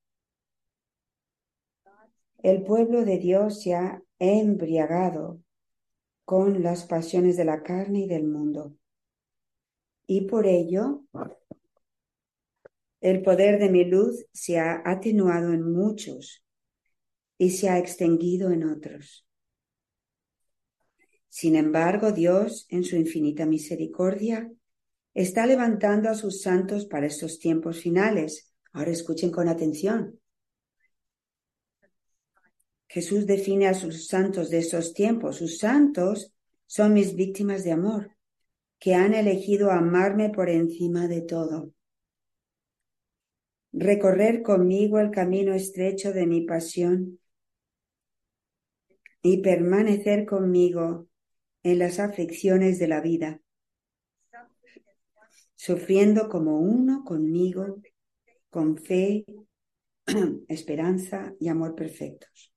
El 2.42 2.64
pueblo 2.64 3.06
de 3.06 3.20
Dios 3.20 3.62
se 3.62 3.76
ha 3.76 4.02
embriagado 4.18 5.40
con 6.26 6.64
las 6.64 6.86
pasiones 6.86 7.38
de 7.38 7.46
la 7.46 7.64
carne 7.64 8.02
y 8.02 8.08
del 8.08 8.26
mundo. 8.26 8.76
Y 10.08 10.22
por 10.22 10.48
ello, 10.48 11.04
el 13.02 13.22
poder 13.22 13.60
de 13.60 13.70
mi 13.70 13.86
luz 13.86 14.26
se 14.32 14.60
ha 14.60 14.82
atenuado 14.86 15.54
en 15.54 15.72
muchos 15.72 16.46
y 17.38 17.50
se 17.52 17.70
ha 17.70 17.78
extinguido 17.78 18.52
en 18.52 18.64
otros. 18.64 19.28
Sin 21.28 21.56
embargo, 21.56 22.12
Dios, 22.12 22.68
en 22.70 22.84
su 22.84 22.96
infinita 22.96 23.46
misericordia, 23.46 24.52
está 25.14 25.46
levantando 25.46 26.10
a 26.10 26.16
sus 26.16 26.42
santos 26.42 26.86
para 26.86 27.08
estos 27.08 27.40
tiempos 27.40 27.82
finales. 27.82 28.54
Ahora 28.72 28.92
escuchen 28.92 29.32
con 29.32 29.48
atención. 29.48 30.20
Jesús 32.88 33.26
define 33.26 33.68
a 33.68 33.74
sus 33.74 34.08
santos 34.08 34.50
de 34.50 34.60
esos 34.60 34.94
tiempos. 34.94 35.38
Sus 35.38 35.58
santos 35.58 36.34
son 36.66 36.94
mis 36.94 37.16
víctimas 37.16 37.64
de 37.64 37.72
amor, 37.72 38.12
que 38.80 38.96
han 38.96 39.14
elegido 39.14 39.72
amarme 39.72 40.30
por 40.30 40.50
encima 40.50 41.08
de 41.08 41.22
todo. 41.22 41.72
Recorrer 43.72 44.44
conmigo 44.44 45.00
el 45.00 45.10
camino 45.10 45.54
estrecho 45.54 46.14
de 46.14 46.28
mi 46.28 46.42
pasión 46.42 47.20
y 49.24 49.42
permanecer 49.42 50.26
conmigo 50.26 51.08
en 51.64 51.80
las 51.80 51.98
aflicciones 52.00 52.78
de 52.78 52.88
la 52.88 53.02
vida, 53.02 53.42
sufriendo 55.56 56.28
como 56.30 56.60
uno 56.60 57.04
conmigo, 57.04 57.82
con 58.50 58.78
fe, 58.78 59.26
esperanza 60.48 61.34
y 61.40 61.48
amor 61.48 61.74
perfectos. 61.74 62.53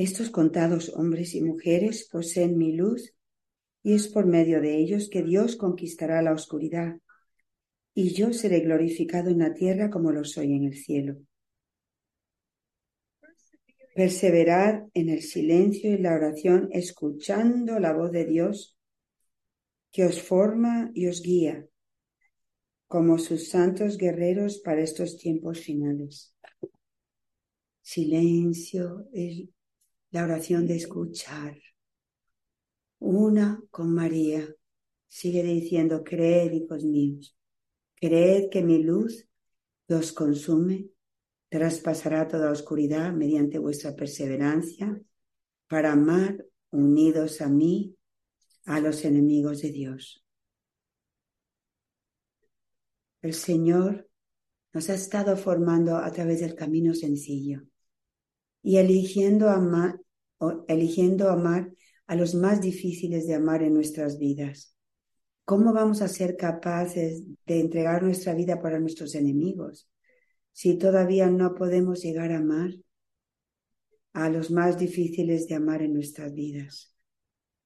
Estos 0.00 0.30
contados 0.30 0.88
hombres 0.96 1.34
y 1.34 1.42
mujeres 1.42 2.08
poseen 2.10 2.56
mi 2.56 2.72
luz 2.72 3.14
y 3.82 3.92
es 3.92 4.08
por 4.08 4.24
medio 4.24 4.62
de 4.62 4.78
ellos 4.78 5.10
que 5.10 5.22
Dios 5.22 5.56
conquistará 5.56 6.22
la 6.22 6.32
oscuridad 6.32 6.96
y 7.92 8.14
yo 8.14 8.32
seré 8.32 8.60
glorificado 8.60 9.28
en 9.28 9.40
la 9.40 9.52
tierra 9.52 9.90
como 9.90 10.10
lo 10.10 10.24
soy 10.24 10.54
en 10.54 10.64
el 10.64 10.74
cielo. 10.78 11.18
Perseverar 13.94 14.86
en 14.94 15.10
el 15.10 15.20
silencio 15.20 15.92
y 15.92 15.98
la 15.98 16.14
oración 16.14 16.70
escuchando 16.72 17.78
la 17.78 17.92
voz 17.92 18.10
de 18.10 18.24
Dios 18.24 18.78
que 19.92 20.06
os 20.06 20.22
forma 20.22 20.90
y 20.94 21.08
os 21.08 21.20
guía 21.20 21.66
como 22.86 23.18
sus 23.18 23.50
santos 23.50 23.98
guerreros 23.98 24.60
para 24.60 24.80
estos 24.80 25.18
tiempos 25.18 25.60
finales. 25.60 26.34
Silencio 27.82 29.06
la 30.10 30.24
oración 30.24 30.66
de 30.66 30.76
escuchar. 30.76 31.60
Una 32.98 33.62
con 33.70 33.94
María. 33.94 34.46
Sigue 35.08 35.42
diciendo, 35.42 36.04
creed, 36.04 36.52
hijos 36.52 36.84
míos, 36.84 37.36
creed 37.96 38.48
que 38.48 38.62
mi 38.62 38.80
luz 38.80 39.26
los 39.88 40.12
consume, 40.12 40.86
traspasará 41.48 42.28
toda 42.28 42.52
oscuridad 42.52 43.12
mediante 43.12 43.58
vuestra 43.58 43.96
perseverancia 43.96 45.00
para 45.66 45.92
amar 45.92 46.46
unidos 46.70 47.40
a 47.40 47.48
mí 47.48 47.96
a 48.66 48.78
los 48.78 49.04
enemigos 49.04 49.62
de 49.62 49.72
Dios. 49.72 50.24
El 53.22 53.34
Señor 53.34 54.08
nos 54.72 54.90
ha 54.90 54.94
estado 54.94 55.36
formando 55.36 55.96
a 55.96 56.10
través 56.12 56.40
del 56.40 56.54
camino 56.54 56.94
sencillo 56.94 57.69
y 58.62 58.76
eligiendo 58.76 59.48
amar, 59.48 60.00
eligiendo 60.68 61.30
amar 61.30 61.72
a 62.06 62.14
los 62.14 62.34
más 62.34 62.60
difíciles 62.60 63.26
de 63.26 63.34
amar 63.34 63.62
en 63.62 63.74
nuestras 63.74 64.18
vidas. 64.18 64.74
¿Cómo 65.44 65.72
vamos 65.72 66.02
a 66.02 66.08
ser 66.08 66.36
capaces 66.36 67.22
de 67.46 67.60
entregar 67.60 68.02
nuestra 68.02 68.34
vida 68.34 68.60
para 68.60 68.78
nuestros 68.78 69.14
enemigos 69.14 69.88
si 70.52 70.76
todavía 70.76 71.28
no 71.30 71.54
podemos 71.54 72.02
llegar 72.02 72.32
a 72.32 72.38
amar 72.38 72.70
a 74.12 74.28
los 74.28 74.50
más 74.50 74.78
difíciles 74.78 75.46
de 75.48 75.54
amar 75.54 75.82
en 75.82 75.94
nuestras 75.94 76.32
vidas? 76.34 76.94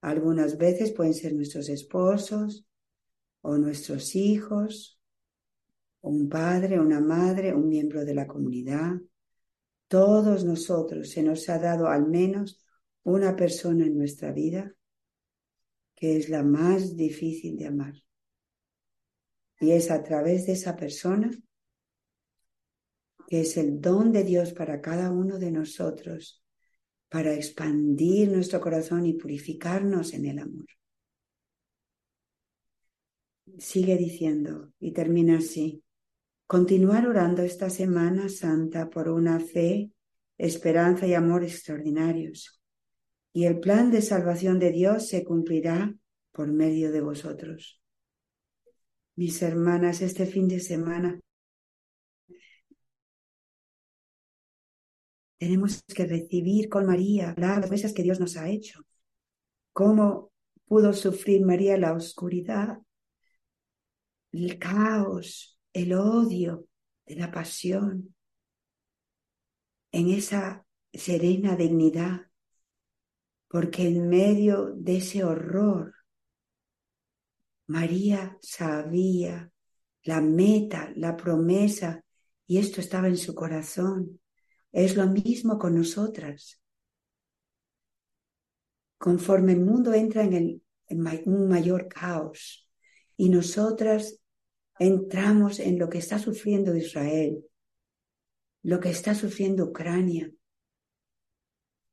Algunas 0.01 0.59
veces 0.59 0.93
pueden 0.93 1.15
ser 1.15 1.35
nuestros 1.35 1.69
esposos 1.69 2.67
o 3.41 3.57
nuestros 3.59 4.15
hijos 4.15 4.95
un 6.05 6.29
padre, 6.29 6.79
una 6.79 7.01
madre, 7.01 7.55
un 7.55 7.67
miembro 7.67 8.05
de 8.05 8.15
la 8.15 8.27
comunidad. 8.27 8.93
Todos 9.89 10.45
nosotros 10.45 11.11
se 11.11 11.23
nos 11.23 11.49
ha 11.49 11.59
dado 11.59 11.89
al 11.89 12.07
menos 12.09 12.65
una 13.03 13.37
persona 13.37 13.87
en 13.87 13.97
nuestra 13.97 14.33
vida 14.33 14.75
que 15.95 16.17
es 16.17 16.29
la 16.29 16.43
más 16.43 16.97
difícil 16.97 17.57
de 17.57 17.67
amar. 17.67 17.95
Y 19.61 19.71
es 19.71 19.91
a 19.91 20.03
través 20.03 20.47
de 20.47 20.53
esa 20.53 20.77
persona 20.77 21.31
que 23.29 23.41
es 23.41 23.57
el 23.57 23.81
don 23.81 24.13
de 24.13 24.25
Dios 24.25 24.53
para 24.53 24.81
cada 24.81 25.11
uno 25.11 25.39
de 25.39 25.51
nosotros, 25.51 26.43
para 27.09 27.33
expandir 27.33 28.31
nuestro 28.31 28.61
corazón 28.61 29.07
y 29.07 29.15
purificarnos 29.15 30.13
en 30.13 30.27
el 30.27 30.39
amor. 30.41 30.67
Sigue 33.59 33.97
diciendo 33.97 34.73
y 34.81 34.93
termina 34.93 35.39
así. 35.39 35.84
Continuar 36.47 37.07
orando 37.07 37.43
esta 37.43 37.71
Semana 37.71 38.29
Santa 38.29 38.91
por 38.91 39.09
una 39.09 39.41
fe, 39.41 39.91
esperanza 40.37 41.07
y 41.07 41.15
amor 41.15 41.43
extraordinarios. 41.43 42.61
Y 43.33 43.47
el 43.47 43.61
plan 43.61 43.91
de 43.91 44.03
salvación 44.03 44.59
de 44.59 44.71
Dios 44.71 45.09
se 45.09 45.25
cumplirá 45.25 45.95
por 46.33 46.53
medio 46.53 46.93
de 46.93 47.01
vosotros. 47.01 47.81
Mis 49.17 49.41
hermanas, 49.43 50.03
este 50.03 50.27
fin 50.27 50.47
de 50.47 50.61
semana 50.61 51.19
tenemos 55.39 55.83
que 55.83 56.05
recibir 56.05 56.69
con 56.69 56.85
María 56.85 57.35
las 57.39 57.71
veces 57.71 57.95
que 57.95 58.03
Dios 58.03 58.21
nos 58.21 58.37
ha 58.37 58.51
hecho. 58.51 58.81
¿Cómo 59.73 60.31
pudo 60.67 60.93
sufrir 60.93 61.45
María 61.45 61.79
la 61.79 61.95
oscuridad, 61.95 62.79
el 64.33 64.59
caos, 64.59 65.54
el 65.75 65.93
odio 65.93 66.67
de 67.05 67.17
la 67.17 67.31
pasión 67.31 68.15
en 69.93 70.09
esa 70.09 70.65
serena 70.93 71.57
dignidad, 71.57 72.31
porque 73.49 73.89
en 73.89 74.09
medio 74.09 74.73
de 74.75 74.97
ese 74.97 75.25
horror, 75.25 75.95
María 77.67 78.39
sabía 78.41 79.51
la 80.05 80.21
meta, 80.21 80.93
la 80.97 81.17
promesa, 81.17 82.05
y 82.47 82.59
esto 82.59 82.81
estaba 82.81 83.09
en 83.09 83.17
su 83.17 83.35
corazón. 83.35 84.21
Es 84.71 84.97
lo 84.97 85.07
mismo 85.07 85.59
con 85.59 85.75
nosotras. 85.75 86.61
Conforme 88.99 89.53
el 89.53 89.61
mundo 89.61 89.93
entra 89.95 90.25
en, 90.25 90.63
en 90.89 91.23
un 91.27 91.49
mayor 91.49 91.89
caos 91.89 92.69
y 93.17 93.29
nosotras 93.29 94.24
entramos 94.79 95.61
en 95.61 95.79
lo 95.79 95.89
que 95.89 95.99
está 95.99 96.19
sufriendo 96.19 96.75
Israel, 96.75 97.45
lo 98.63 98.81
que 98.81 98.91
está 98.91 99.15
sufriendo 99.15 99.67
Ucrania, 99.67 100.31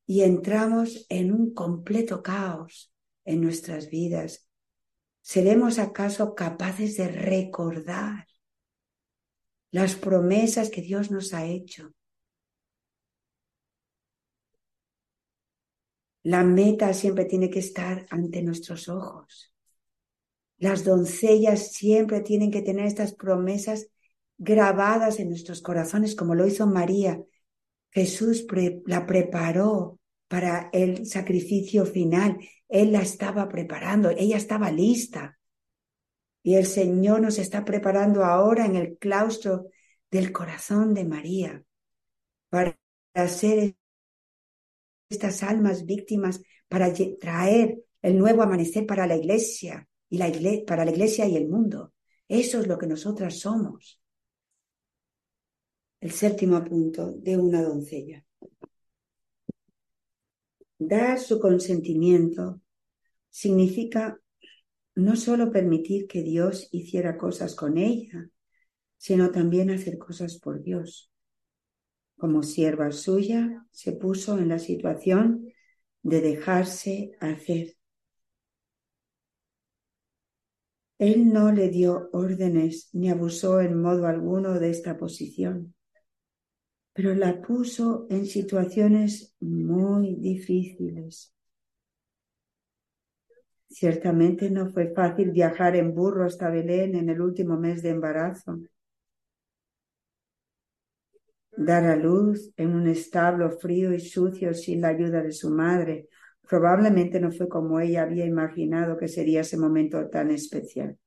y 0.05 0.23
entramos 0.23 1.05
en 1.09 1.31
un 1.31 1.53
completo 1.53 2.21
caos 2.21 2.93
en 3.23 3.41
nuestras 3.41 3.89
vidas. 3.89 4.49
¿Seremos 5.21 5.79
acaso 5.79 6.35
capaces 6.35 6.97
de 6.97 7.07
recordar 7.07 8.27
las 9.71 9.95
promesas 9.95 10.69
que 10.69 10.81
Dios 10.81 11.11
nos 11.11 11.33
ha 11.33 11.45
hecho? 11.45 11.93
La 16.23 16.43
meta 16.43 16.93
siempre 16.93 17.25
tiene 17.25 17.49
que 17.49 17.59
estar 17.59 18.05
ante 18.09 18.43
nuestros 18.43 18.89
ojos. 18.89 19.50
Las 20.61 20.83
doncellas 20.83 21.71
siempre 21.71 22.21
tienen 22.21 22.51
que 22.51 22.61
tener 22.61 22.85
estas 22.85 23.15
promesas 23.15 23.87
grabadas 24.37 25.19
en 25.19 25.29
nuestros 25.29 25.59
corazones, 25.59 26.15
como 26.15 26.35
lo 26.35 26.45
hizo 26.45 26.67
María. 26.67 27.19
Jesús 27.89 28.45
la 28.85 29.07
preparó 29.07 29.99
para 30.27 30.69
el 30.71 31.07
sacrificio 31.07 31.83
final. 31.87 32.37
Él 32.69 32.91
la 32.91 33.01
estaba 33.01 33.49
preparando, 33.49 34.11
ella 34.11 34.37
estaba 34.37 34.69
lista. 34.71 35.39
Y 36.43 36.53
el 36.53 36.67
Señor 36.67 37.21
nos 37.21 37.39
está 37.39 37.65
preparando 37.65 38.23
ahora 38.23 38.67
en 38.67 38.75
el 38.75 38.99
claustro 38.99 39.65
del 40.11 40.31
corazón 40.31 40.93
de 40.93 41.05
María 41.05 41.63
para 42.49 42.77
hacer 43.15 43.75
estas 45.09 45.41
almas 45.41 45.87
víctimas, 45.87 46.43
para 46.67 46.93
traer 47.19 47.79
el 48.03 48.19
nuevo 48.19 48.43
amanecer 48.43 48.85
para 48.85 49.07
la 49.07 49.15
iglesia, 49.15 49.87
y 50.11 50.61
para 50.65 50.83
la 50.83 50.91
iglesia 50.91 51.25
y 51.27 51.37
el 51.37 51.47
mundo. 51.47 51.93
Eso 52.27 52.59
es 52.59 52.67
lo 52.67 52.77
que 52.77 52.85
nosotras 52.85 53.39
somos. 53.39 53.99
El 56.01 56.11
séptimo 56.11 56.63
punto 56.63 57.11
de 57.13 57.37
una 57.37 57.63
doncella. 57.63 58.23
Dar 60.77 61.17
su 61.17 61.39
consentimiento 61.39 62.59
significa 63.29 64.19
no 64.95 65.15
solo 65.15 65.49
permitir 65.51 66.07
que 66.07 66.21
Dios 66.23 66.67
hiciera 66.71 67.17
cosas 67.17 67.55
con 67.55 67.77
ella, 67.77 68.29
sino 68.97 69.31
también 69.31 69.69
hacer 69.69 69.97
cosas 69.97 70.37
por 70.39 70.61
Dios. 70.61 71.09
Como 72.17 72.43
sierva 72.43 72.91
suya, 72.91 73.65
se 73.71 73.93
puso 73.93 74.37
en 74.37 74.49
la 74.49 74.59
situación 74.59 75.47
de 76.03 76.19
dejarse 76.19 77.11
hacer 77.21 77.77
Él 81.01 81.33
no 81.33 81.51
le 81.51 81.69
dio 81.69 82.11
órdenes 82.13 82.91
ni 82.93 83.09
abusó 83.09 83.59
en 83.59 83.81
modo 83.81 84.05
alguno 84.05 84.59
de 84.59 84.69
esta 84.69 84.99
posición, 84.99 85.73
pero 86.93 87.15
la 87.15 87.41
puso 87.41 88.05
en 88.11 88.27
situaciones 88.27 89.35
muy 89.39 90.13
difíciles. 90.17 91.33
Ciertamente 93.67 94.51
no 94.51 94.69
fue 94.69 94.93
fácil 94.93 95.31
viajar 95.31 95.75
en 95.75 95.95
burro 95.95 96.23
hasta 96.23 96.51
Belén 96.51 96.93
en 96.93 97.09
el 97.09 97.19
último 97.19 97.57
mes 97.57 97.81
de 97.81 97.89
embarazo. 97.89 98.59
Dar 101.57 101.85
a 101.85 101.95
luz 101.95 102.53
en 102.57 102.75
un 102.75 102.87
establo 102.87 103.49
frío 103.49 103.91
y 103.91 103.99
sucio 103.99 104.53
sin 104.53 104.81
la 104.81 104.89
ayuda 104.89 105.23
de 105.23 105.31
su 105.31 105.49
madre 105.49 106.09
Probablemente 106.51 107.21
no 107.21 107.31
fue 107.31 107.47
como 107.47 107.79
ella 107.79 108.01
había 108.01 108.25
imaginado 108.25 108.97
que 108.97 109.07
sería 109.07 109.39
ese 109.39 109.57
momento 109.57 110.09
tan 110.09 110.31
especial. 110.31 110.97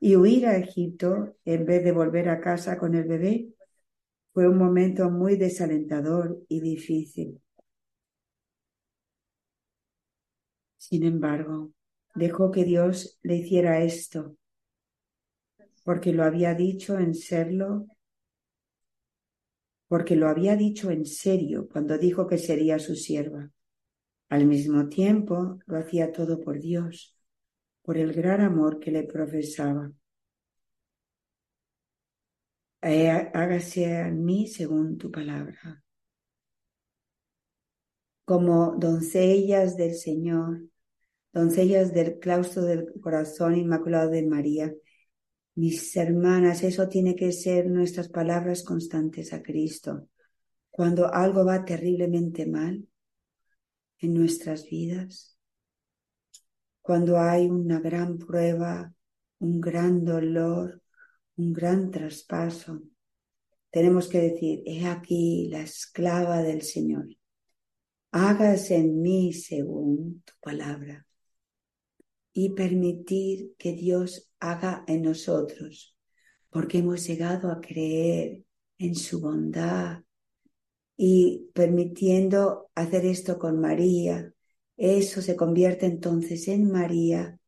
Y 0.00 0.16
huir 0.16 0.48
a 0.48 0.56
Egipto 0.56 1.36
en 1.44 1.64
vez 1.64 1.84
de 1.84 1.92
volver 1.92 2.28
a 2.28 2.40
casa 2.40 2.78
con 2.78 2.96
el 2.96 3.04
bebé 3.04 3.54
fue 4.32 4.48
un 4.48 4.58
momento 4.58 5.08
muy 5.08 5.36
desalentador 5.36 6.42
y 6.48 6.58
difícil. 6.58 7.40
Sin 10.76 11.04
embargo, 11.04 11.70
dejó 12.16 12.50
que 12.50 12.64
Dios 12.64 13.20
le 13.22 13.36
hiciera 13.36 13.82
esto, 13.82 14.36
porque 15.84 16.12
lo 16.12 16.24
había 16.24 16.54
dicho 16.54 16.98
en 16.98 17.14
serlo, 17.14 17.86
porque 19.86 20.16
lo 20.16 20.26
había 20.26 20.56
dicho 20.56 20.90
en 20.90 21.06
serio 21.06 21.68
cuando 21.70 21.96
dijo 21.98 22.26
que 22.26 22.38
sería 22.38 22.80
su 22.80 22.96
sierva. 22.96 23.52
Al 24.28 24.46
mismo 24.46 24.88
tiempo, 24.88 25.58
lo 25.66 25.78
hacía 25.78 26.12
todo 26.12 26.40
por 26.40 26.60
Dios, 26.60 27.16
por 27.82 27.96
el 27.96 28.12
gran 28.12 28.40
amor 28.40 28.80
que 28.80 28.90
le 28.90 29.04
profesaba. 29.04 29.92
Hágase 32.80 34.00
a 34.00 34.10
mí 34.10 34.46
según 34.46 34.98
tu 34.98 35.10
palabra. 35.10 35.82
Como 38.24 38.76
doncellas 38.76 39.76
del 39.76 39.94
Señor, 39.94 40.62
doncellas 41.32 41.92
del 41.92 42.18
claustro 42.18 42.62
del 42.62 42.92
corazón 43.00 43.56
inmaculado 43.56 44.10
de 44.10 44.26
María, 44.26 44.74
mis 45.54 45.96
hermanas, 45.96 46.62
eso 46.62 46.88
tiene 46.88 47.16
que 47.16 47.32
ser 47.32 47.68
nuestras 47.70 48.08
palabras 48.08 48.62
constantes 48.62 49.32
a 49.32 49.42
Cristo. 49.42 50.08
Cuando 50.70 51.12
algo 51.12 51.44
va 51.44 51.64
terriblemente 51.64 52.46
mal, 52.46 52.86
en 54.00 54.14
nuestras 54.14 54.68
vidas, 54.68 55.38
cuando 56.82 57.18
hay 57.18 57.46
una 57.46 57.80
gran 57.80 58.18
prueba, 58.18 58.94
un 59.38 59.60
gran 59.60 60.04
dolor, 60.04 60.82
un 61.36 61.52
gran 61.52 61.90
traspaso, 61.90 62.82
tenemos 63.70 64.08
que 64.08 64.20
decir, 64.20 64.62
he 64.64 64.86
aquí 64.86 65.48
la 65.50 65.62
esclava 65.62 66.42
del 66.42 66.62
Señor, 66.62 67.08
hágase 68.12 68.76
en 68.76 69.02
mí 69.02 69.32
según 69.32 70.22
tu 70.24 70.32
palabra 70.40 71.06
y 72.32 72.54
permitir 72.54 73.54
que 73.58 73.72
Dios 73.72 74.30
haga 74.40 74.84
en 74.86 75.02
nosotros, 75.02 75.96
porque 76.50 76.78
hemos 76.78 77.06
llegado 77.06 77.50
a 77.50 77.60
creer 77.60 78.44
en 78.78 78.94
su 78.94 79.20
bondad, 79.20 80.05
y 80.96 81.50
permitiendo 81.52 82.70
hacer 82.74 83.04
esto 83.06 83.38
con 83.38 83.60
María, 83.60 84.32
eso 84.76 85.22
se 85.22 85.36
convierte 85.36 85.86
entonces 85.86 86.48
en 86.48 86.70
María 86.70 87.38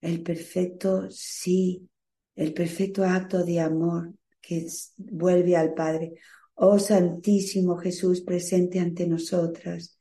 el 0.00 0.22
perfecto 0.22 1.10
sí, 1.10 1.88
el 2.34 2.52
perfecto 2.52 3.04
acto 3.04 3.44
de 3.44 3.60
amor 3.60 4.14
que 4.40 4.66
vuelve 4.96 5.56
al 5.56 5.74
Padre. 5.74 6.14
Oh 6.54 6.78
Santísimo 6.78 7.76
Jesús 7.76 8.20
presente 8.22 8.78
ante 8.78 9.06
nosotras. 9.06 9.98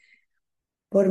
Por 0.89 1.09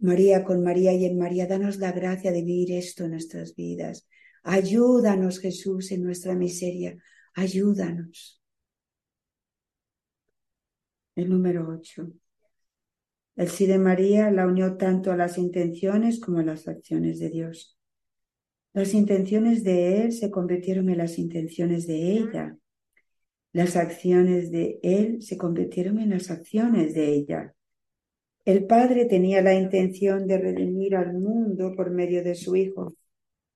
María, 0.00 0.44
con 0.44 0.62
María 0.62 0.92
y 0.94 1.04
en 1.04 1.18
María, 1.18 1.46
danos 1.46 1.78
la 1.78 1.92
gracia 1.92 2.32
de 2.32 2.42
vivir 2.42 2.72
esto 2.72 3.04
en 3.04 3.10
nuestras 3.10 3.54
vidas. 3.54 4.06
Ayúdanos, 4.42 5.40
Jesús, 5.40 5.90
en 5.90 6.04
nuestra 6.04 6.34
miseria. 6.34 6.96
Ayúdanos. 7.34 8.39
El 11.20 11.28
número 11.28 11.68
8. 11.68 12.10
El 13.36 13.48
sí 13.48 13.66
de 13.66 13.78
María 13.78 14.30
la 14.30 14.46
unió 14.46 14.78
tanto 14.78 15.12
a 15.12 15.18
las 15.18 15.36
intenciones 15.36 16.18
como 16.18 16.38
a 16.38 16.42
las 16.42 16.66
acciones 16.66 17.18
de 17.18 17.28
Dios. 17.28 17.78
Las 18.72 18.94
intenciones 18.94 19.62
de 19.62 20.00
Él 20.00 20.12
se 20.12 20.30
convirtieron 20.30 20.88
en 20.88 20.96
las 20.96 21.18
intenciones 21.18 21.86
de 21.86 22.12
ella. 22.12 22.56
Las 23.52 23.76
acciones 23.76 24.50
de 24.50 24.80
Él 24.82 25.20
se 25.20 25.36
convirtieron 25.36 25.98
en 25.98 26.08
las 26.08 26.30
acciones 26.30 26.94
de 26.94 27.12
ella. 27.12 27.54
El 28.46 28.64
Padre 28.64 29.04
tenía 29.04 29.42
la 29.42 29.52
intención 29.52 30.26
de 30.26 30.38
redimir 30.38 30.96
al 30.96 31.12
mundo 31.12 31.74
por 31.76 31.90
medio 31.90 32.24
de 32.24 32.34
su 32.34 32.56
Hijo. 32.56 32.94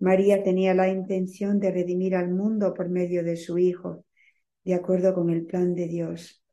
María 0.00 0.42
tenía 0.42 0.74
la 0.74 0.90
intención 0.90 1.60
de 1.60 1.70
redimir 1.70 2.14
al 2.14 2.30
mundo 2.30 2.74
por 2.74 2.90
medio 2.90 3.24
de 3.24 3.38
su 3.38 3.56
Hijo, 3.56 4.04
de 4.64 4.74
acuerdo 4.74 5.14
con 5.14 5.30
el 5.30 5.46
plan 5.46 5.74
de 5.74 5.88
Dios 5.88 6.43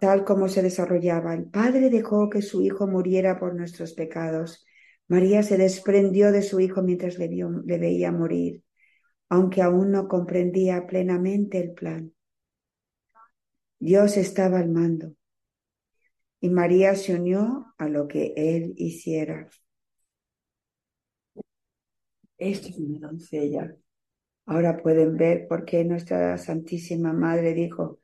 tal 0.00 0.24
como 0.24 0.48
se 0.48 0.62
desarrollaba. 0.62 1.34
El 1.34 1.46
Padre 1.46 1.90
dejó 1.90 2.28
que 2.30 2.42
su 2.42 2.62
Hijo 2.62 2.86
muriera 2.86 3.38
por 3.38 3.54
nuestros 3.54 3.94
pecados. 3.94 4.64
María 5.08 5.42
se 5.42 5.56
desprendió 5.56 6.32
de 6.32 6.42
su 6.42 6.60
Hijo 6.60 6.82
mientras 6.82 7.18
le, 7.18 7.28
veía 7.78 8.12
morir, 8.12 8.62
aunque 9.28 9.62
aún 9.62 9.90
no 9.90 10.08
comprendía 10.08 10.86
plenamente 10.86 11.58
el 11.60 11.72
plan. 11.72 12.12
Dios 13.78 14.16
estaba 14.16 14.58
al 14.58 14.70
mando 14.70 15.14
y 16.40 16.50
María 16.50 16.94
se 16.94 17.14
unió 17.14 17.74
a 17.78 17.88
lo 17.88 18.06
que 18.06 18.34
Él 18.36 18.74
hiciera. 18.76 19.48
Esto 22.38 22.68
es 22.68 22.78
una 22.78 23.08
doncella. 23.08 23.74
Ahora 24.46 24.76
pueden 24.76 25.16
ver 25.16 25.46
por 25.48 25.64
qué 25.64 25.84
nuestra 25.84 26.36
Santísima 26.36 27.12
Madre 27.12 27.54
dijo, 27.54 28.00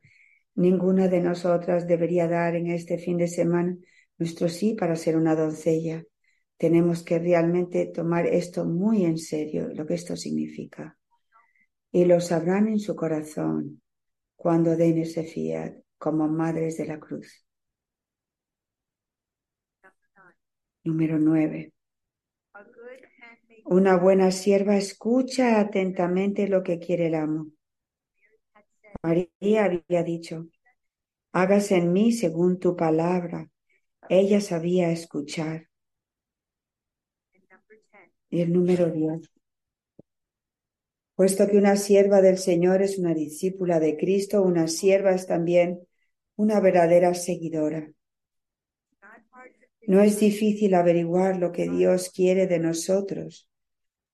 Ninguna 0.55 1.07
de 1.07 1.21
nosotras 1.21 1.87
debería 1.87 2.27
dar 2.27 2.55
en 2.55 2.67
este 2.67 2.97
fin 2.97 3.17
de 3.17 3.27
semana 3.27 3.77
nuestro 4.17 4.49
sí 4.49 4.73
para 4.73 4.95
ser 4.95 5.15
una 5.15 5.35
doncella. 5.35 6.03
Tenemos 6.57 7.03
que 7.03 7.19
realmente 7.19 7.87
tomar 7.87 8.27
esto 8.27 8.65
muy 8.65 9.05
en 9.05 9.17
serio, 9.17 9.69
lo 9.73 9.85
que 9.85 9.95
esto 9.95 10.15
significa. 10.15 10.97
Y 11.91 12.05
lo 12.05 12.19
sabrán 12.21 12.67
en 12.67 12.79
su 12.79 12.95
corazón 12.95 13.81
cuando 14.35 14.75
den 14.75 14.99
ese 14.99 15.23
fiat 15.23 15.73
como 15.97 16.27
madres 16.27 16.77
de 16.77 16.85
la 16.85 16.99
cruz. 16.99 17.45
Número 20.83 21.17
nueve. 21.17 21.73
Una 23.65 23.95
buena 23.97 24.31
sierva 24.31 24.77
escucha 24.77 25.59
atentamente 25.59 26.47
lo 26.47 26.61
que 26.63 26.79
quiere 26.79 27.07
el 27.07 27.15
amo 27.15 27.47
María 29.03 29.65
había 29.65 30.03
dicho, 30.03 30.47
hágase 31.31 31.77
en 31.77 31.91
mí 31.91 32.11
según 32.11 32.59
tu 32.59 32.75
palabra. 32.75 33.49
Ella 34.09 34.41
sabía 34.41 34.91
escuchar. 34.91 35.69
Y 38.29 38.41
el 38.41 38.53
número 38.53 38.89
10. 38.89 39.29
Puesto 41.15 41.47
que 41.47 41.57
una 41.57 41.75
sierva 41.75 42.21
del 42.21 42.37
Señor 42.37 42.81
es 42.81 42.97
una 42.97 43.13
discípula 43.13 43.79
de 43.79 43.97
Cristo, 43.97 44.41
una 44.41 44.67
sierva 44.67 45.11
es 45.11 45.27
también 45.27 45.87
una 46.35 46.59
verdadera 46.59 47.13
seguidora. 47.13 47.91
No 49.87 50.01
es 50.01 50.19
difícil 50.19 50.73
averiguar 50.75 51.37
lo 51.37 51.51
que 51.51 51.69
Dios 51.69 52.09
quiere 52.09 52.47
de 52.47 52.59
nosotros, 52.59 53.49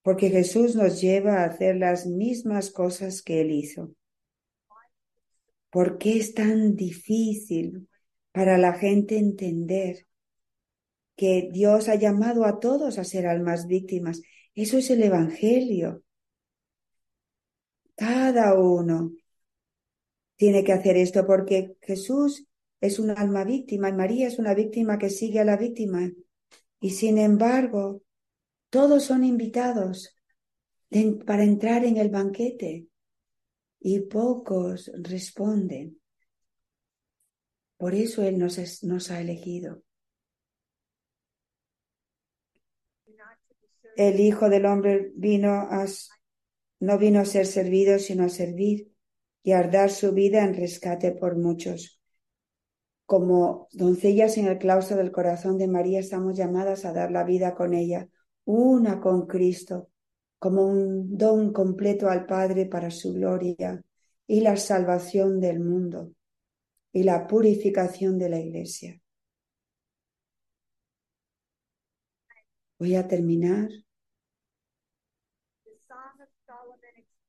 porque 0.01 0.29
Jesús 0.29 0.75
nos 0.75 1.01
lleva 1.01 1.41
a 1.41 1.45
hacer 1.45 1.75
las 1.75 2.05
mismas 2.05 2.71
cosas 2.71 3.21
que 3.21 3.41
Él 3.41 3.51
hizo. 3.51 3.93
¿Por 5.77 5.99
qué 5.99 6.17
es 6.17 6.33
tan 6.33 6.75
difícil 6.75 7.87
para 8.31 8.57
la 8.57 8.73
gente 8.73 9.19
entender 9.19 10.07
que 11.15 11.49
Dios 11.53 11.87
ha 11.87 11.93
llamado 11.93 12.45
a 12.45 12.59
todos 12.59 12.97
a 12.97 13.03
ser 13.03 13.27
almas 13.27 13.67
víctimas? 13.67 14.23
Eso 14.55 14.79
es 14.79 14.89
el 14.89 15.03
Evangelio. 15.03 16.01
Cada 17.95 18.59
uno 18.59 19.11
tiene 20.35 20.63
que 20.63 20.73
hacer 20.73 20.97
esto 20.97 21.27
porque 21.27 21.77
Jesús 21.81 22.47
es 22.81 22.97
un 22.97 23.11
alma 23.11 23.43
víctima 23.43 23.89
y 23.89 23.93
María 23.93 24.27
es 24.29 24.39
una 24.39 24.55
víctima 24.55 24.97
que 24.97 25.11
sigue 25.11 25.41
a 25.41 25.45
la 25.45 25.57
víctima. 25.57 26.11
Y 26.79 26.89
sin 26.89 27.19
embargo, 27.19 28.01
todos 28.71 29.03
son 29.03 29.23
invitados 29.23 30.15
para 31.27 31.43
entrar 31.43 31.85
en 31.85 31.97
el 31.97 32.09
banquete 32.09 32.87
y 33.79 34.01
pocos 34.01 34.91
responden. 34.95 35.99
Por 37.77 37.93
eso 37.93 38.23
Él 38.23 38.37
nos, 38.39 39.11
ha 39.11 39.21
elegido. 39.21 39.83
El 43.95 44.19
Hijo 44.19 44.49
del 44.49 44.65
Hombre 44.65 45.11
vino 45.15 45.51
a, 45.51 45.85
no 46.79 46.97
vino 46.97 47.19
a 47.19 47.25
ser 47.25 47.45
servido, 47.45 47.99
sino 47.99 48.25
a 48.25 48.29
servir 48.29 48.91
y 49.43 49.51
a 49.53 49.63
dar 49.63 49.91
su 49.91 50.11
vida 50.11 50.43
en 50.43 50.55
rescate 50.55 51.11
por 51.11 51.37
muchos. 51.37 52.01
Como 53.05 53.69
doncellas 53.71 54.37
en 54.37 54.47
el 54.47 54.57
claustro 54.57 54.97
del 54.97 55.11
corazón 55.11 55.57
de 55.57 55.67
María, 55.67 55.99
estamos 55.99 56.35
llamadas 56.35 56.83
a 56.83 56.93
dar 56.93 57.11
la 57.11 57.23
vida 57.23 57.55
con 57.55 57.73
ella, 57.73 58.09
una 58.43 58.99
con 58.99 59.27
Cristo, 59.27 59.89
como 60.39 60.65
un 60.65 61.17
don 61.17 61.51
completo 61.51 62.09
al 62.09 62.25
Padre 62.25 62.65
para 62.65 62.91
su 62.91 63.13
gloria 63.13 63.83
y 64.27 64.41
la 64.41 64.55
salvación 64.57 65.39
del 65.39 65.59
mundo 65.59 66.11
y 66.91 67.03
la 67.03 67.27
purificación 67.27 68.17
de 68.19 68.29
la 68.29 68.39
Iglesia. 68.39 68.99
Voy 72.79 72.95
a 72.95 73.07
terminar. 73.07 73.69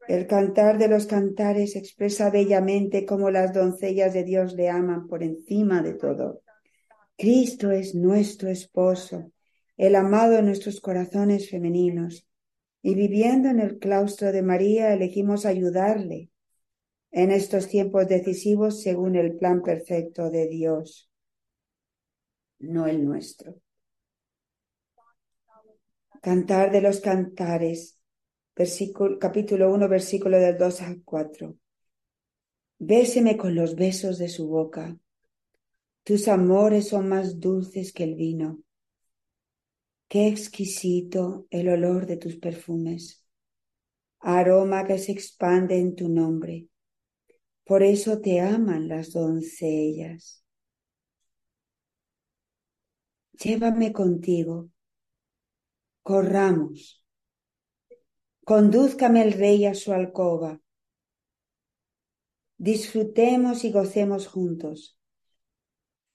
El 0.07 0.27
cantar 0.27 0.79
de 0.79 0.89
los 0.89 1.07
cantares 1.07 1.77
expresa 1.77 2.31
bellamente 2.31 3.05
cómo 3.05 3.31
las 3.31 3.53
doncellas 3.53 4.15
de 4.15 4.25
Dios 4.25 4.55
le 4.55 4.69
aman 4.69 5.07
por 5.07 5.23
encima 5.23 5.83
de 5.83 5.95
todo. 5.95 6.43
Cristo 7.17 7.71
es 7.71 7.95
nuestro 7.95 8.49
esposo, 8.49 9.33
el 9.77 9.97
amado 9.97 10.33
de 10.33 10.43
nuestros 10.43 10.81
corazones 10.81 11.51
femeninos. 11.51 12.28
Y 12.83 12.95
viviendo 12.95 13.49
en 13.49 13.61
el 13.61 13.79
claustro 13.79 14.33
de 14.33 14.43
María, 14.43 14.93
elegimos 14.93 15.47
ayudarle 15.47 16.31
en 17.11 17.31
estos 17.31 17.69
tiempos 17.69 18.07
decisivos 18.07 18.83
según 18.83 19.17
el 19.17 19.37
plan 19.37 19.63
perfecto 19.63 20.31
de 20.31 20.49
Dios, 20.49 21.11
no 22.59 22.87
el 22.87 23.05
nuestro. 23.05 23.61
Cantar 26.21 26.71
de 26.71 26.81
los 26.81 27.01
cantares, 27.01 27.99
capítulo 29.21 29.73
1, 29.73 29.89
versículo 29.89 30.39
del 30.39 30.59
2 30.59 30.83
al 30.83 31.03
4. 31.05 31.57
Béseme 32.79 33.37
con 33.37 33.55
los 33.55 33.75
besos 33.75 34.19
de 34.19 34.29
su 34.29 34.49
boca. 34.49 34.97
Tus 36.05 36.29
amores 36.29 36.89
son 36.89 37.09
más 37.09 37.41
dulces 37.41 37.93
que 37.93 38.05
el 38.05 38.15
vino. 38.15 38.61
Qué 40.09 40.27
exquisito 40.29 41.47
el 41.51 41.69
olor 41.69 42.07
de 42.07 42.17
tus 42.17 42.37
perfumes, 42.37 43.25
aroma 44.21 44.87
que 44.87 44.99
se 44.99 45.13
expande 45.13 45.79
en 45.79 45.95
tu 45.95 46.09
nombre. 46.09 46.69
Por 47.65 47.83
eso 47.83 48.21
te 48.21 48.41
aman 48.41 48.89
las 48.89 49.13
doncellas. 49.13 50.43
Llévame 53.33 53.93
contigo 53.93 54.71
corramos. 56.09 57.05
Condúzcame 58.43 59.21
el 59.21 59.35
rey 59.35 59.67
a 59.67 59.75
su 59.75 59.93
alcoba. 59.93 60.59
Disfrutemos 62.57 63.63
y 63.65 63.73
gocemos 63.73 64.27
juntos. 64.27 64.99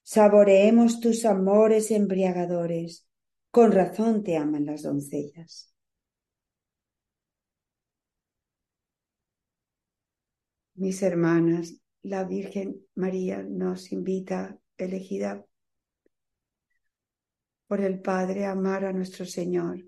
Saboreemos 0.02 1.00
tus 1.00 1.26
amores 1.26 1.92
embriagadores. 1.92 3.08
Con 3.56 3.72
razón 3.72 4.24
te 4.24 4.36
aman 4.36 4.66
las 4.66 4.82
doncellas. 4.82 5.72
Mis 10.74 11.04
hermanas, 11.04 11.76
la 12.02 12.24
Virgen 12.24 12.84
María 12.96 13.44
nos 13.44 13.92
invita, 13.92 14.58
elegida 14.76 15.46
por 17.68 17.82
el 17.82 18.02
Padre 18.02 18.48
amar 18.48 18.86
a 18.86 18.92
nuestro 18.92 19.24
Señor 19.24 19.86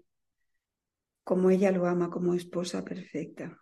como 1.24 1.49
ella 1.49 1.72
lo 1.72 1.88
ama 1.88 2.11
como 2.11 2.36
esposa 2.36 2.86
perfecta. 2.86 3.59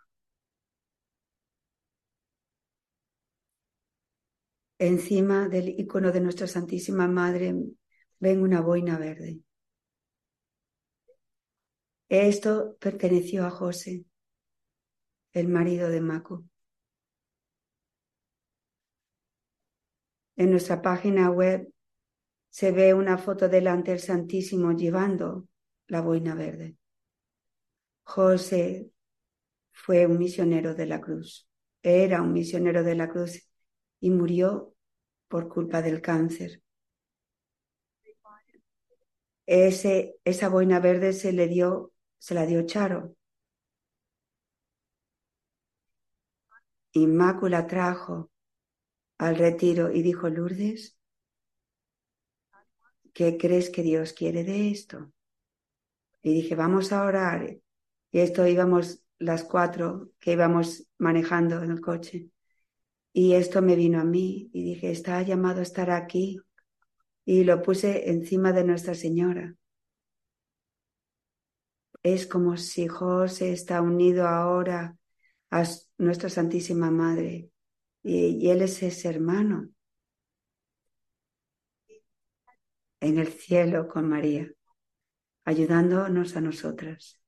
Encima 4.78 5.47
del 5.47 5.70
icono 5.70 6.12
de 6.12 6.20
nuestra 6.20 6.47
Santísima 6.47 7.08
Madre 7.08 7.56
ven 8.20 8.41
una 8.41 8.60
boina 8.60 8.97
verde. 8.99 9.39
Esto 12.14 12.78
perteneció 12.80 13.43
a 13.43 13.49
José, 13.49 14.05
el 15.32 15.47
marido 15.47 15.89
de 15.89 15.99
Maco. 15.99 16.45
En 20.36 20.51
nuestra 20.51 20.84
página 20.84 21.32
web 21.32 21.74
se 22.49 22.72
ve 22.72 22.93
una 22.93 23.18
foto 23.18 23.49
delante 23.49 23.89
del 23.89 23.99
Santísimo 23.99 24.74
llevando 24.74 25.47
la 25.88 26.01
boina 26.01 26.36
verde. 26.36 26.76
José 28.03 28.91
fue 29.72 30.05
un 30.05 30.20
misionero 30.20 30.76
de 30.76 30.86
la 30.86 31.01
cruz, 31.01 31.49
era 31.82 32.22
un 32.22 32.32
misionero 32.32 32.84
de 32.84 32.93
la 32.93 33.09
cruz 33.09 33.49
y 33.99 34.11
murió 34.11 34.76
por 35.28 35.49
culpa 35.49 35.82
del 35.82 35.99
cáncer. 35.99 36.61
Ese, 39.47 40.20
esa 40.24 40.47
boina 40.49 40.80
verde 40.80 41.14
se 41.14 41.34
le 41.34 41.47
dio, 41.47 41.93
se 42.24 42.34
la 42.34 42.46
dio 42.46 42.66
Charo. 42.66 43.18
Inmácula 46.94 47.68
trajo 47.68 48.32
al 49.18 49.36
retiro 49.36 49.92
y 49.92 50.02
dijo, 50.04 50.30
Lourdes, 50.30 50.98
¿qué 53.14 53.38
crees 53.38 53.70
que 53.70 53.82
Dios 53.84 54.14
quiere 54.14 54.46
de 54.46 54.72
esto? 54.72 55.12
Y 56.22 56.34
dije, 56.34 56.56
vamos 56.56 56.94
a 56.94 57.04
orar. 57.04 57.58
Y 58.10 58.20
esto 58.20 58.48
íbamos 58.48 59.04
las 59.20 59.44
cuatro 59.44 60.12
que 60.22 60.32
íbamos 60.32 60.88
manejando 60.98 61.62
en 61.62 61.72
el 61.72 61.82
coche. 61.82 62.30
Y 63.12 63.34
esto 63.34 63.62
me 63.62 63.76
vino 63.76 64.00
a 64.00 64.06
mí 64.06 64.50
y 64.54 64.64
dije, 64.64 64.92
está 64.92 65.22
llamado 65.24 65.60
a 65.60 65.64
estar 65.64 65.92
aquí. 65.92 66.40
Y 67.26 67.44
lo 67.44 67.62
puse 67.62 68.10
encima 68.10 68.54
de 68.54 68.64
Nuestra 68.64 68.96
Señora. 68.96 69.58
Es 72.04 72.28
como 72.28 72.58
si 72.58 72.88
José 72.88 73.54
está 73.54 73.82
unido 73.82 74.28
ahora 74.28 74.97
a 75.49 75.64
nuestra 75.97 76.30
Santísima 76.30 76.91
Madre 76.91 77.49
y, 78.04 78.49
Él 78.49 78.62
es 78.62 78.84
ese 78.84 79.10
hermano. 79.10 79.70
en 83.04 83.18
el 83.18 83.28
cielo 83.28 83.89
con 83.89 84.08
María, 84.08 84.49
ayudándonos 85.43 86.38
a 86.38 86.41
nosotras. 86.41 87.20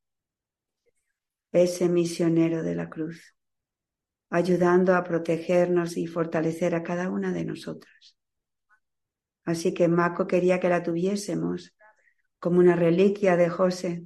Ese 1.51 1.89
misionero 1.89 2.63
de 2.63 2.75
la 2.75 2.89
cruz, 2.89 3.35
ayudando 4.29 4.95
a 4.95 5.03
protegernos 5.03 5.97
y 5.97 6.07
fortalecer 6.07 6.75
a 6.75 6.83
cada 6.83 7.09
una 7.09 7.33
de 7.33 7.43
nosotras. 7.43 8.15
Así 9.43 9.73
que 9.73 9.89
Maco 9.89 10.27
quería 10.27 10.61
que 10.61 10.69
la 10.69 10.81
tuviésemos 10.81 11.75
como 12.39 12.59
una 12.59 12.77
reliquia 12.77 13.35
de 13.35 13.49
José. 13.49 14.05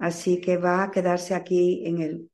Así 0.00 0.40
que 0.40 0.56
va 0.56 0.82
a 0.82 0.90
quedarse 0.90 1.34
aquí 1.34 1.86
en 1.86 2.00
el, 2.02 2.30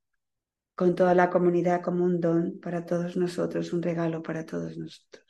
con 0.75 0.95
toda 0.95 1.15
la 1.15 1.31
comunidad 1.31 1.83
como 1.83 2.05
un 2.05 2.21
don 2.21 2.61
para 2.61 2.87
todos 2.87 3.17
nosotros, 3.17 3.73
un 3.73 3.83
regalo 3.83 4.23
para 4.23 4.47
todos 4.47 4.77
nosotros. 4.79 5.27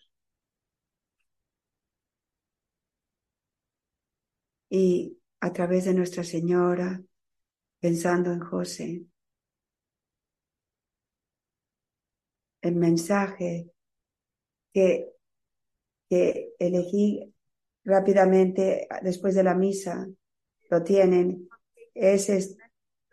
y 4.68 5.18
a 5.40 5.52
través 5.52 5.84
de 5.84 5.94
Nuestra 5.94 6.24
Señora, 6.24 7.02
pensando 7.80 8.32
en 8.32 8.40
José, 8.40 9.06
el 12.62 12.74
mensaje 12.74 13.70
que, 14.72 15.12
que 16.08 16.52
elegí 16.58 17.32
rápidamente 17.84 18.88
después 19.02 19.34
de 19.34 19.44
la 19.44 19.54
misa, 19.54 20.06
lo 20.68 20.82
tienen, 20.82 21.48
es, 21.96 22.56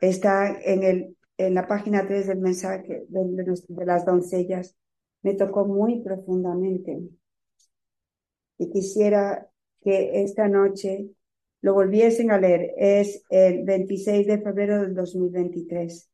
está 0.01 0.59
en, 0.61 0.83
el, 0.83 1.17
en 1.37 1.53
la 1.53 1.67
página 1.67 2.05
3 2.07 2.27
del 2.27 2.39
mensaje 2.39 3.05
de, 3.07 3.55
de 3.67 3.85
las 3.85 4.05
doncellas. 4.05 4.75
Me 5.21 5.35
tocó 5.35 5.65
muy 5.65 6.01
profundamente 6.01 7.01
y 8.57 8.69
quisiera 8.69 9.49
que 9.81 10.23
esta 10.23 10.47
noche 10.47 11.09
lo 11.61 11.73
volviesen 11.73 12.31
a 12.31 12.37
leer. 12.37 12.73
Es 12.77 13.23
el 13.29 13.63
26 13.63 14.27
de 14.27 14.41
febrero 14.41 14.81
del 14.81 14.93
2023. 14.93 16.09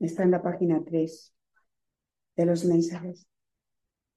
Está 0.00 0.22
en 0.24 0.30
la 0.30 0.42
página 0.42 0.82
3 0.84 1.32
de 2.36 2.46
los 2.46 2.64
mensajes. 2.64 3.26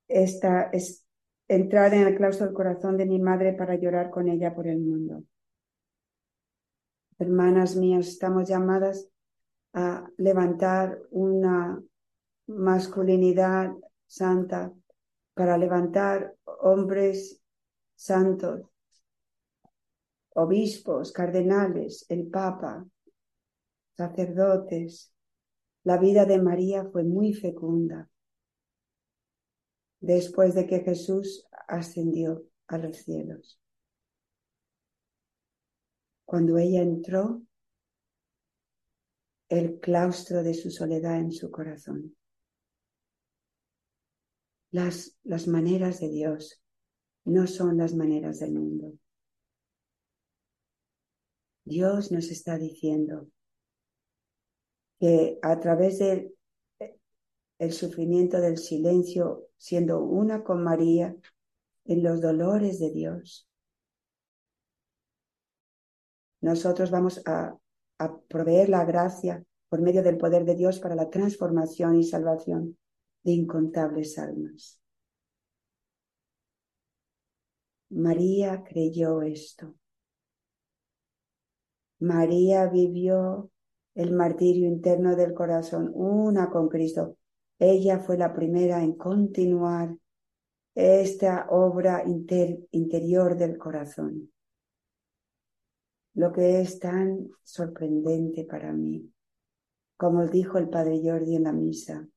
Esta 0.08 0.70
es 0.74 1.06
entrar 1.48 1.94
en 1.94 2.08
el 2.08 2.16
claustro 2.16 2.48
del 2.48 2.56
corazón 2.56 2.98
de 2.98 3.06
mi 3.06 3.20
madre 3.20 3.54
para 3.54 3.76
llorar 3.76 4.10
con 4.10 4.28
ella 4.28 4.54
por 4.54 4.68
el 4.68 4.80
mundo. 4.80 5.24
Hermanas 7.20 7.76
mías, 7.76 8.08
estamos 8.08 8.48
llamadas 8.48 9.10
a 9.74 10.08
levantar 10.18 11.02
una 11.10 11.82
masculinidad 12.46 13.72
santa, 14.06 14.72
para 15.34 15.58
levantar 15.58 16.36
hombres 16.46 17.42
santos 17.96 18.62
obispos, 20.36 21.12
cardenales, 21.12 22.06
el 22.10 22.28
Papa, 22.28 22.86
sacerdotes. 23.96 25.12
La 25.84 25.98
vida 25.98 26.26
de 26.26 26.40
María 26.40 26.86
fue 26.86 27.04
muy 27.04 27.34
fecunda 27.34 28.08
después 30.00 30.54
de 30.54 30.68
que 30.68 30.82
Jesús 30.82 31.48
ascendió 31.68 32.44
a 32.68 32.78
los 32.78 32.98
cielos. 32.98 33.60
Cuando 36.28 36.58
ella 36.58 36.82
entró, 36.82 37.42
el 39.48 39.80
claustro 39.80 40.44
de 40.44 40.54
su 40.54 40.70
soledad 40.70 41.20
en 41.20 41.32
su 41.32 41.50
corazón. 41.50 42.18
Las, 44.72 45.18
las 45.24 45.48
maneras 45.48 46.02
de 46.02 46.10
Dios 46.10 46.62
no 47.24 47.48
son 47.48 47.78
las 47.78 47.96
maneras 47.96 48.40
del 48.40 48.52
mundo. 48.52 48.92
Dios 51.64 52.12
nos 52.12 52.30
está 52.30 52.58
diciendo 52.58 53.30
que 55.00 55.40
a 55.42 55.58
través 55.62 56.00
del 56.00 56.36
el 57.58 57.72
sufrimiento 57.72 58.42
del 58.42 58.58
silencio, 58.58 59.48
siendo 59.56 60.04
una 60.04 60.44
con 60.44 60.62
María 60.62 61.16
en 61.86 62.04
los 62.04 62.20
dolores 62.20 62.80
de 62.80 62.92
Dios, 62.92 63.48
nosotros 66.42 66.92
vamos 66.92 67.22
a, 67.26 67.58
proveer 68.28 68.70
la 68.70 68.86
gracia 68.86 69.44
por 69.70 69.82
medio 69.82 70.04
del 70.04 70.18
poder 70.18 70.46
de 70.46 70.54
Dios 70.54 70.80
para 70.80 70.94
la 70.94 71.10
transformación 71.10 71.96
y 71.96 72.04
salvación 72.04 72.78
de 73.24 73.32
incontables 73.32 74.20
almas. 74.20 74.80
María 77.90 78.64
creyó 78.64 79.24
esto. 79.24 79.74
María 82.00 82.68
vivió 82.68 83.50
el 83.96 84.12
martirio 84.14 84.68
interno 84.68 85.16
del 85.16 85.34
corazón, 85.34 85.92
una 85.96 86.52
con 86.52 86.70
Cristo. 86.70 87.18
Ella 87.58 87.98
fue 87.98 88.16
la 88.16 88.32
primera 88.32 88.84
en 88.84 88.94
continuar 88.94 89.98
esta 90.76 91.48
obra 91.50 92.04
interior 92.06 93.36
del 93.36 93.58
corazón. 93.58 94.32
Lo 96.18 96.34
que 96.34 96.62
es 96.62 96.80
tan 96.80 97.30
sorprendente 97.44 98.44
para 98.44 98.74
mí, 98.74 99.14
como 99.98 100.26
dijo 100.26 100.58
el 100.58 100.68
Padre 100.68 101.00
Jordi 101.04 101.36
en 101.36 101.44
la 101.44 101.52
misa, 101.52 102.08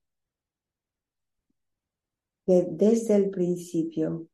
que 2.46 2.66
desde 2.70 3.16
el 3.16 3.28
principio 3.28 4.26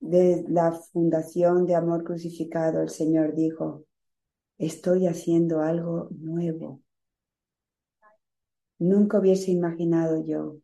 de 0.00 0.44
la 0.48 0.72
fundación 0.72 1.64
de 1.64 1.76
Amor 1.76 2.02
Crucificado, 2.02 2.82
el 2.82 2.90
Señor 2.90 3.36
dijo, 3.36 3.84
estoy 4.58 5.06
haciendo 5.06 5.60
algo 5.60 6.08
nuevo. 6.18 6.82
Nunca 8.80 9.20
hubiese 9.20 9.52
imaginado 9.52 10.24
yo 10.26 10.56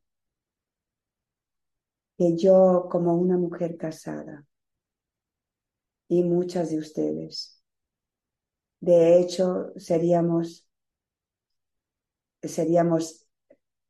que 2.16 2.36
yo 2.36 2.88
como 2.90 3.14
una 3.14 3.38
mujer 3.38 3.76
casada 3.76 4.47
y 6.09 6.24
muchas 6.24 6.70
de 6.70 6.78
ustedes, 6.78 7.62
de 8.80 9.18
hecho, 9.18 9.72
seríamos, 9.76 10.66
seríamos 12.42 13.26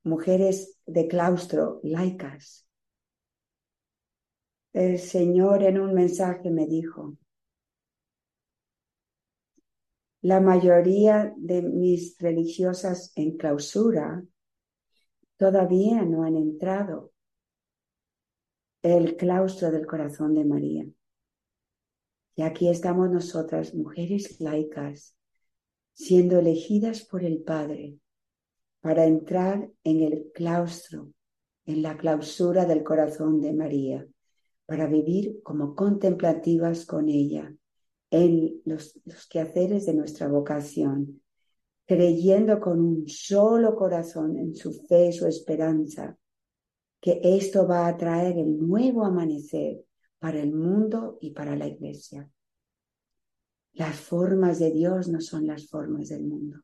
mujeres 0.02 0.78
de 0.86 1.06
claustro, 1.08 1.80
laicas, 1.82 2.66
el 4.72 4.98
Señor 4.98 5.62
en 5.62 5.80
un 5.80 5.94
mensaje 5.94 6.50
me 6.50 6.66
dijo, 6.66 7.16
la 10.20 10.40
mayoría 10.40 11.32
de 11.36 11.62
mis 11.62 12.16
religiosas 12.18 13.12
en 13.14 13.36
clausura 13.36 14.24
todavía 15.36 16.02
no 16.02 16.24
han 16.24 16.36
entrado 16.36 17.12
el 18.82 19.16
claustro 19.16 19.70
del 19.70 19.86
corazón 19.86 20.34
de 20.34 20.44
María. 20.44 20.86
Y 22.38 22.42
aquí 22.42 22.68
estamos 22.68 23.10
nosotras, 23.10 23.74
mujeres 23.74 24.40
laicas, 24.40 25.16
siendo 25.92 26.38
elegidas 26.38 27.02
por 27.04 27.24
el 27.24 27.42
Padre 27.42 27.96
para 28.80 29.06
entrar 29.06 29.68
en 29.82 30.02
el 30.02 30.30
claustro, 30.32 31.10
en 31.66 31.82
la 31.82 31.96
clausura 31.96 32.64
del 32.64 32.84
corazón 32.84 33.40
de 33.40 33.52
María 33.52 34.06
para 34.66 34.86
vivir 34.86 35.42
como 35.42 35.74
contemplativas 35.74 36.86
con 36.86 37.08
ella 37.08 37.52
en 38.08 38.62
los, 38.64 39.00
quehaceres 39.28 39.84
de 39.86 39.94
nuestra 39.94 40.28
vocación, 40.28 41.20
creyendo 41.86 42.60
con 42.60 42.80
un 42.80 43.08
solo 43.08 43.74
corazón 43.74 44.38
en 44.38 44.54
su 44.54 44.72
fe, 44.86 45.10
su 45.10 45.26
esperanza, 45.26 46.16
que 47.00 47.20
esto 47.20 47.66
va 47.66 47.88
a 47.88 47.96
traer 47.96 48.38
el 48.38 48.56
nuevo 48.56 49.04
amanecer 49.04 49.87
para 50.18 50.40
el 50.40 50.52
mundo 50.52 51.18
y 51.20 51.30
para 51.30 51.56
la 51.56 51.66
iglesia. 51.66 52.28
Las 53.72 53.96
formas 54.00 54.58
de 54.58 54.72
Dios 54.72 55.08
no 55.08 55.20
son 55.20 55.46
las 55.46 55.68
formas 55.68 56.08
del 56.08 56.24
mundo. 56.24 56.60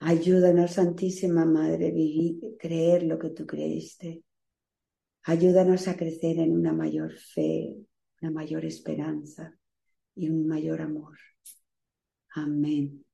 Ayúdanos, 0.00 0.72
Santísima 0.72 1.44
Madre, 1.44 1.92
vivir, 1.92 2.56
creer 2.58 3.04
lo 3.04 3.18
que 3.18 3.30
tú 3.30 3.46
creíste. 3.46 4.24
Ayúdanos 5.24 5.86
a 5.86 5.96
crecer 5.96 6.38
en 6.38 6.52
una 6.52 6.72
mayor 6.72 7.12
fe, 7.16 7.76
una 8.20 8.32
mayor 8.32 8.64
esperanza 8.64 9.56
y 10.14 10.28
un 10.28 10.46
mayor 10.46 10.82
amor. 10.82 11.16
Amén. 12.34 13.04